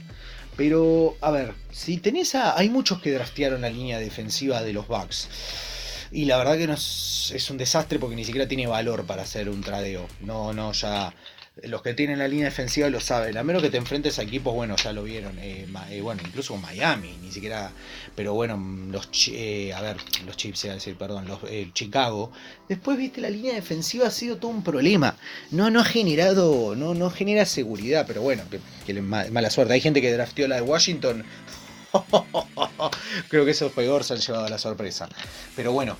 Pero, 0.56 1.16
a 1.20 1.30
ver, 1.30 1.54
si 1.70 1.96
tenés 1.98 2.34
a. 2.34 2.56
Hay 2.58 2.68
muchos 2.68 3.00
que 3.00 3.12
draftearon 3.12 3.62
la 3.62 3.70
línea 3.70 3.98
defensiva 3.98 4.62
de 4.62 4.72
los 4.72 4.86
Bucks. 4.86 5.28
Y 6.14 6.26
la 6.26 6.38
verdad 6.38 6.56
que 6.56 6.68
no 6.68 6.74
es, 6.74 7.32
es, 7.34 7.50
un 7.50 7.58
desastre 7.58 7.98
porque 7.98 8.14
ni 8.14 8.24
siquiera 8.24 8.46
tiene 8.46 8.68
valor 8.68 9.04
para 9.04 9.22
hacer 9.22 9.48
un 9.48 9.60
tradeo. 9.62 10.06
No, 10.20 10.52
no, 10.52 10.72
ya 10.72 11.12
los 11.62 11.82
que 11.82 11.94
tienen 11.94 12.18
la 12.18 12.26
línea 12.26 12.46
defensiva 12.46 12.88
lo 12.90 13.00
saben. 13.00 13.36
A 13.36 13.44
menos 13.44 13.62
que 13.62 13.70
te 13.70 13.76
enfrentes 13.76 14.18
a 14.18 14.22
equipos, 14.22 14.54
bueno, 14.54 14.74
ya 14.76 14.92
lo 14.92 15.04
vieron. 15.04 15.38
Eh, 15.38 15.66
eh, 15.90 16.00
bueno, 16.00 16.20
incluso 16.26 16.56
Miami, 16.56 17.16
ni 17.22 17.30
siquiera. 17.30 17.70
Pero 18.16 18.34
bueno, 18.34 18.56
los 18.90 19.08
eh, 19.28 19.72
a 19.72 19.80
ver, 19.80 19.96
los 20.26 20.36
Chips, 20.36 20.64
a 20.66 20.74
decir, 20.74 20.96
perdón, 20.96 21.26
los 21.26 21.40
Chicago. 21.72 22.32
Después, 22.68 22.98
viste, 22.98 23.20
la 23.20 23.30
línea 23.30 23.54
defensiva 23.54 24.08
ha 24.08 24.10
sido 24.10 24.36
todo 24.36 24.50
un 24.50 24.64
problema. 24.64 25.16
No, 25.50 25.70
no 25.70 25.80
ha 25.80 25.84
generado, 25.84 26.74
no, 26.74 26.94
no 26.94 27.10
genera 27.10 27.46
seguridad, 27.46 28.04
pero 28.06 28.22
bueno, 28.22 28.42
que, 28.86 29.00
mala 29.00 29.50
suerte. 29.50 29.74
Hay 29.74 29.80
gente 29.80 30.00
que 30.00 30.12
drafteó 30.12 30.48
la 30.48 30.56
de 30.56 30.62
Washington. 30.62 31.24
Creo 33.28 33.44
que 33.44 33.52
esos 33.52 33.72
peor 33.72 34.04
se 34.04 34.14
han 34.14 34.20
llevado 34.20 34.46
a 34.46 34.50
la 34.50 34.58
sorpresa. 34.58 35.08
Pero 35.56 35.72
bueno, 35.72 35.96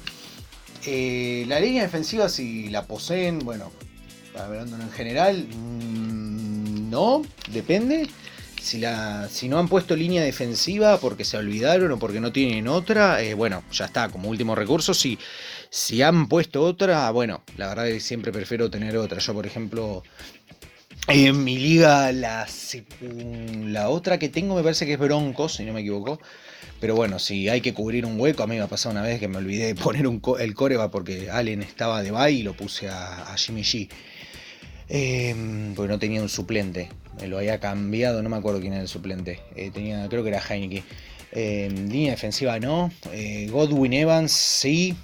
la 0.86 1.60
línea 1.60 1.82
defensiva, 1.82 2.28
si 2.28 2.68
la 2.68 2.86
poseen, 2.86 3.38
bueno, 3.38 3.72
hablando 4.38 4.76
en 4.76 4.90
general, 4.90 5.46
mm, 5.48 6.90
no, 6.90 7.22
depende. 7.50 8.08
Si 8.60 9.48
no 9.48 9.58
han 9.58 9.68
puesto 9.68 9.94
línea 9.94 10.22
defensiva 10.22 10.96
porque 10.98 11.24
se 11.24 11.36
olvidaron 11.36 11.92
o 11.92 11.98
porque 11.98 12.18
no 12.18 12.32
tienen 12.32 12.66
otra, 12.66 13.20
eh, 13.20 13.34
bueno, 13.34 13.62
ya 13.70 13.84
está, 13.84 14.08
como 14.08 14.30
último 14.30 14.54
recurso. 14.54 14.94
Si, 14.94 15.18
si 15.68 16.00
han 16.00 16.28
puesto 16.28 16.62
otra, 16.62 17.10
bueno, 17.10 17.42
la 17.58 17.68
verdad 17.68 17.88
es 17.88 17.94
que 17.94 18.00
siempre 18.00 18.32
prefiero 18.32 18.70
tener 18.70 18.96
otra. 18.96 19.18
Yo, 19.18 19.34
por 19.34 19.46
ejemplo, 19.46 20.02
en 21.08 21.44
mi 21.44 21.58
liga, 21.58 22.12
la, 22.12 22.46
otra 23.88 24.18
que 24.18 24.28
tengo 24.28 24.54
me 24.54 24.62
parece 24.62 24.86
que 24.86 24.94
es 24.94 24.98
Broncos, 24.98 25.56
si 25.56 25.64
no 25.64 25.72
me 25.72 25.80
equivoco. 25.80 26.18
Pero 26.80 26.96
bueno, 26.96 27.18
si 27.18 27.48
hay 27.48 27.60
que 27.60 27.72
cubrir 27.72 28.04
un 28.06 28.18
hueco, 28.18 28.42
a 28.42 28.46
mí 28.46 28.56
me 28.56 28.62
ha 28.62 28.66
pasado 28.66 28.92
una 28.92 29.02
vez 29.02 29.20
que 29.20 29.28
me 29.28 29.38
olvidé 29.38 29.66
de 29.66 29.74
poner 29.74 30.06
el 30.40 30.54
coreba 30.54 30.90
porque 30.90 31.30
Allen 31.30 31.62
estaba 31.62 32.02
de 32.02 32.10
bye 32.10 32.32
y 32.32 32.42
lo 32.42 32.54
puse 32.54 32.88
a, 32.88 33.34
Jimmy 33.36 33.62
G. 33.62 33.88
Eh, 34.88 35.72
porque 35.74 35.92
no 35.92 35.98
tenía 35.98 36.20
un 36.20 36.28
suplente. 36.28 36.90
Me 37.20 37.28
lo 37.28 37.38
había 37.38 37.60
cambiado, 37.60 38.22
no 38.22 38.28
me 38.28 38.36
acuerdo 38.36 38.60
quién 38.60 38.72
era 38.72 38.82
el 38.82 38.88
suplente. 38.88 39.40
Eh, 39.56 39.70
tenía, 39.72 40.08
creo 40.08 40.22
que 40.22 40.30
era 40.30 40.40
Heineke. 40.40 40.84
Eh, 41.32 41.68
línea 41.70 42.12
defensiva 42.12 42.58
no. 42.60 42.90
Eh, 43.12 43.48
Godwin 43.50 43.92
Evans 43.92 44.32
sí. 44.32 44.96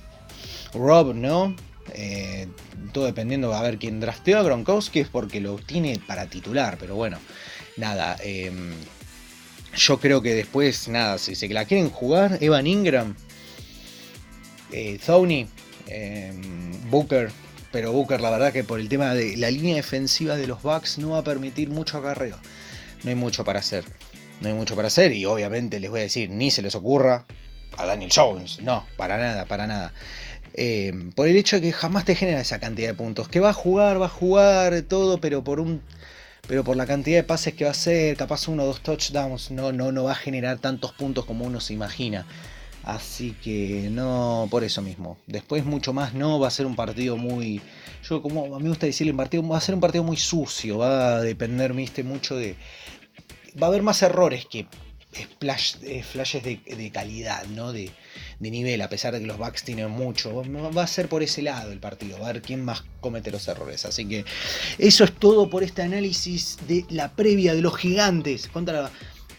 Rob 0.72 1.14
no. 1.14 1.54
Todo 2.92 3.06
dependiendo 3.06 3.52
a 3.52 3.62
ver 3.62 3.78
quién 3.78 4.00
drafteó 4.00 4.38
a 4.38 4.42
Gronkowski 4.42 5.00
es 5.00 5.08
porque 5.08 5.40
lo 5.40 5.56
tiene 5.56 6.00
para 6.06 6.26
titular. 6.26 6.76
Pero 6.78 6.94
bueno, 6.96 7.18
nada. 7.76 8.16
yo 9.76 10.00
creo 10.00 10.22
que 10.22 10.34
después, 10.34 10.88
nada, 10.88 11.18
si 11.18 11.34
se 11.34 11.48
la 11.48 11.64
quieren 11.64 11.90
jugar, 11.90 12.38
Evan 12.40 12.66
Ingram, 12.66 13.16
Thony, 15.04 15.46
Booker, 16.90 17.30
pero 17.72 17.92
Booker, 17.92 18.20
la 18.20 18.30
verdad 18.30 18.52
que 18.52 18.64
por 18.64 18.80
el 18.80 18.88
tema 18.88 19.14
de 19.14 19.36
la 19.36 19.50
línea 19.50 19.76
defensiva 19.76 20.36
de 20.36 20.46
los 20.46 20.62
Bucks 20.62 20.98
no 20.98 21.10
va 21.10 21.18
a 21.18 21.24
permitir 21.24 21.68
mucho 21.70 21.98
acarreo. 21.98 22.36
No 23.02 23.10
hay 23.10 23.16
mucho 23.16 23.44
para 23.44 23.60
hacer. 23.60 23.84
No 24.40 24.48
hay 24.48 24.54
mucho 24.54 24.74
para 24.74 24.88
hacer 24.88 25.12
y 25.12 25.24
obviamente 25.26 25.80
les 25.80 25.90
voy 25.90 26.00
a 26.00 26.04
decir, 26.04 26.30
ni 26.30 26.50
se 26.50 26.62
les 26.62 26.74
ocurra 26.74 27.26
a 27.76 27.86
Daniel 27.86 28.10
Jones. 28.14 28.60
No, 28.62 28.86
para 28.96 29.18
nada, 29.18 29.44
para 29.44 29.66
nada. 29.66 29.92
Eh, 30.54 30.92
por 31.14 31.28
el 31.28 31.36
hecho 31.36 31.56
de 31.56 31.62
que 31.62 31.72
jamás 31.72 32.04
te 32.04 32.14
genera 32.14 32.40
esa 32.40 32.58
cantidad 32.58 32.88
de 32.88 32.94
puntos. 32.94 33.28
Que 33.28 33.40
va 33.40 33.50
a 33.50 33.54
jugar, 33.54 34.00
va 34.00 34.06
a 34.06 34.10
jugar 34.10 34.82
todo, 34.82 35.20
pero 35.20 35.44
por 35.44 35.60
un 35.60 35.82
pero 36.50 36.64
por 36.64 36.76
la 36.76 36.84
cantidad 36.86 37.18
de 37.18 37.22
pases 37.22 37.54
que 37.54 37.64
va 37.64 37.70
a 37.70 37.72
hacer, 37.72 38.16
capaz 38.16 38.48
uno 38.48 38.64
o 38.64 38.66
dos 38.66 38.80
touchdowns, 38.80 39.52
no, 39.52 39.70
no, 39.70 39.92
no 39.92 40.04
va 40.04 40.12
a 40.12 40.16
generar 40.16 40.58
tantos 40.58 40.92
puntos 40.92 41.24
como 41.24 41.44
uno 41.44 41.60
se 41.60 41.74
imagina. 41.74 42.26
Así 42.82 43.36
que 43.40 43.88
no, 43.90 44.48
por 44.50 44.64
eso 44.64 44.82
mismo. 44.82 45.18
Después 45.26 45.64
mucho 45.64 45.92
más 45.92 46.14
no, 46.14 46.40
va 46.40 46.48
a 46.48 46.50
ser 46.50 46.66
un 46.66 46.74
partido 46.74 47.16
muy... 47.16 47.60
Yo 48.02 48.22
como 48.22 48.54
a 48.54 48.58
mí 48.58 48.64
me 48.64 48.70
gusta 48.70 48.86
decirle, 48.86 49.14
partido, 49.14 49.46
va 49.46 49.58
a 49.58 49.60
ser 49.60 49.74
un 49.74 49.80
partido 49.80 50.02
muy 50.02 50.16
sucio, 50.16 50.78
va 50.78 51.16
a 51.16 51.20
depender, 51.20 51.72
viste, 51.72 52.02
mucho 52.02 52.36
de... 52.36 52.56
Va 53.60 53.66
a 53.66 53.70
haber 53.70 53.82
más 53.82 54.02
errores 54.02 54.46
que 54.50 54.66
splash, 55.14 55.76
eh, 55.82 56.02
flashes 56.02 56.42
de, 56.42 56.90
calidad, 56.92 57.44
¿no? 57.46 57.72
De, 57.72 57.90
nivel, 58.38 58.80
a 58.82 58.88
pesar 58.88 59.12
de 59.12 59.20
que 59.20 59.26
los 59.26 59.38
backs 59.38 59.64
tienen 59.64 59.90
mucho. 59.90 60.42
Va 60.44 60.82
a 60.82 60.86
ser 60.86 61.08
por 61.08 61.22
ese 61.22 61.42
lado 61.42 61.72
el 61.72 61.78
partido, 61.78 62.24
a 62.24 62.32
ver 62.32 62.42
quién 62.42 62.64
más 62.64 62.84
comete 63.00 63.30
los 63.30 63.46
errores. 63.48 63.84
Así 63.84 64.06
que 64.06 64.24
eso 64.78 65.04
es 65.04 65.12
todo 65.12 65.50
por 65.50 65.62
este 65.62 65.82
análisis 65.82 66.58
de 66.66 66.84
la 66.88 67.12
previa 67.12 67.54
de 67.54 67.60
los 67.60 67.76
gigantes 67.76 68.48
contra 68.48 68.90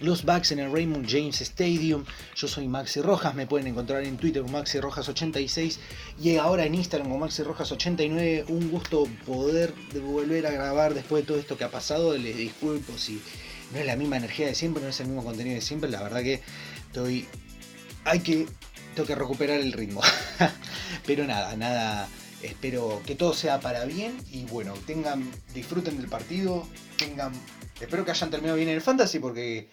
los 0.01 0.25
Bucks 0.25 0.51
en 0.51 0.59
el 0.59 0.71
Raymond 0.71 1.07
James 1.07 1.41
Stadium. 1.41 2.03
Yo 2.35 2.47
soy 2.47 2.67
Maxi 2.67 3.01
Rojas, 3.01 3.35
me 3.35 3.45
pueden 3.45 3.67
encontrar 3.67 4.03
en 4.03 4.17
Twitter 4.17 4.43
Maxi 4.43 4.79
Rojas86 4.79 5.77
y 6.21 6.37
ahora 6.37 6.65
en 6.65 6.75
Instagram 6.75 7.07
como 7.07 7.19
Maxi 7.19 7.43
Rojas89. 7.43 8.45
Un 8.47 8.71
gusto 8.71 9.07
poder 9.25 9.73
volver 10.01 10.47
a 10.47 10.51
grabar 10.51 10.93
después 10.93 11.23
de 11.23 11.27
todo 11.27 11.37
esto 11.37 11.57
que 11.57 11.63
ha 11.63 11.71
pasado. 11.71 12.17
Les 12.17 12.35
disculpo 12.35 12.97
si 12.97 13.21
no 13.73 13.79
es 13.79 13.85
la 13.85 13.95
misma 13.95 14.17
energía 14.17 14.47
de 14.47 14.55
siempre, 14.55 14.83
no 14.83 14.89
es 14.89 14.99
el 14.99 15.07
mismo 15.07 15.23
contenido 15.23 15.55
de 15.55 15.61
siempre. 15.61 15.89
La 15.89 16.01
verdad 16.03 16.21
que 16.21 16.41
estoy. 16.87 17.27
Hay 18.05 18.19
que. 18.19 18.47
Tengo 18.95 19.07
que 19.07 19.15
recuperar 19.15 19.59
el 19.59 19.71
ritmo. 19.73 20.01
Pero 21.05 21.25
nada, 21.25 21.55
nada. 21.55 22.07
Espero 22.41 23.01
que 23.05 23.15
todo 23.15 23.33
sea 23.33 23.59
para 23.59 23.85
bien 23.85 24.17
y 24.31 24.45
bueno, 24.45 24.73
tengan, 24.87 25.29
disfruten 25.53 25.97
del 25.97 26.07
partido, 26.07 26.67
tengan, 26.97 27.31
espero 27.79 28.03
que 28.03 28.09
hayan 28.09 28.31
terminado 28.31 28.57
bien 28.57 28.69
en 28.69 28.75
el 28.75 28.81
fantasy 28.81 29.19
porque 29.19 29.69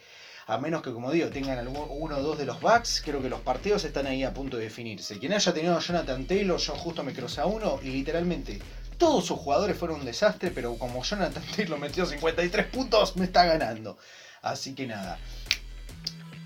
a 0.47 0.59
menos 0.59 0.83
que, 0.83 0.93
como 0.93 1.11
digo, 1.11 1.29
tengan 1.29 1.67
uno 1.67 2.17
o 2.17 2.23
dos 2.23 2.37
de 2.37 2.45
los 2.45 2.61
backs, 2.61 3.03
creo 3.03 3.23
que 3.23 3.31
los 3.31 3.41
partidos 3.41 3.85
están 3.85 4.07
ahí 4.07 4.23
a 4.23 4.35
punto 4.35 4.59
de 4.59 4.65
definirse. 4.65 5.19
Quien 5.19 5.33
haya 5.33 5.55
tenido 5.55 5.79
a 5.79 5.81
Jonathan 5.81 6.27
Taylor, 6.27 6.59
yo 6.59 6.75
justo 6.75 7.03
me 7.03 7.15
crucé 7.15 7.41
a 7.41 7.47
uno 7.47 7.81
y 7.83 7.89
literalmente 7.89 8.59
todos 8.99 9.25
sus 9.25 9.39
jugadores 9.39 9.79
fueron 9.79 10.01
un 10.01 10.07
desastre, 10.07 10.51
pero 10.51 10.77
como 10.77 11.03
Jonathan 11.03 11.43
Taylor 11.57 11.79
metió 11.79 12.05
53 12.05 12.67
puntos, 12.67 13.17
me 13.17 13.25
está 13.25 13.45
ganando. 13.45 13.97
Así 14.43 14.75
que 14.75 14.87
nada. 14.87 15.19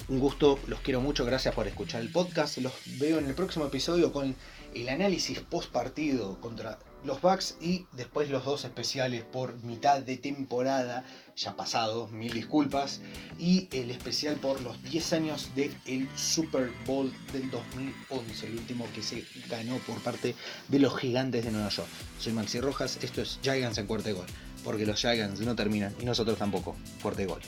Un 0.08 0.20
gusto, 0.20 0.58
los 0.66 0.80
quiero 0.80 1.00
mucho, 1.00 1.24
gracias 1.24 1.54
por 1.54 1.66
escuchar 1.66 2.02
el 2.02 2.12
podcast. 2.12 2.58
Los 2.58 2.72
veo 2.98 3.18
en 3.18 3.26
el 3.26 3.34
próximo 3.34 3.66
episodio 3.66 4.12
con 4.12 4.36
el 4.74 4.88
análisis 4.88 5.40
post 5.40 5.72
partido 5.72 6.40
contra 6.40 6.78
los 7.04 7.20
Bucks 7.20 7.56
y 7.60 7.86
después 7.92 8.30
los 8.30 8.44
dos 8.44 8.64
especiales 8.64 9.24
por 9.24 9.56
mitad 9.64 10.00
de 10.00 10.16
temporada, 10.16 11.04
ya 11.36 11.56
pasado, 11.56 12.08
mil 12.08 12.32
disculpas, 12.32 13.00
y 13.38 13.68
el 13.72 13.90
especial 13.90 14.36
por 14.36 14.60
los 14.60 14.82
10 14.84 15.12
años 15.14 15.50
del 15.54 16.08
Super 16.16 16.70
Bowl 16.86 17.12
del 17.32 17.50
2011, 17.50 18.46
el 18.46 18.58
último 18.58 18.86
que 18.94 19.02
se 19.02 19.24
ganó 19.48 19.76
por 19.78 20.00
parte 20.02 20.34
de 20.68 20.78
los 20.78 20.96
gigantes 20.98 21.44
de 21.44 21.50
Nueva 21.50 21.68
York. 21.68 21.88
Soy 22.18 22.32
Maxi 22.32 22.60
Rojas, 22.60 22.98
esto 23.02 23.22
es 23.22 23.38
Giants 23.42 23.78
en 23.78 23.86
cuarto 23.86 24.14
gol, 24.14 24.26
porque 24.64 24.86
los 24.86 25.00
Giants 25.00 25.40
no 25.40 25.56
terminan 25.56 25.94
y 26.00 26.04
nosotros 26.04 26.38
tampoco, 26.38 26.76
cuarto 27.02 27.26
gol. 27.26 27.40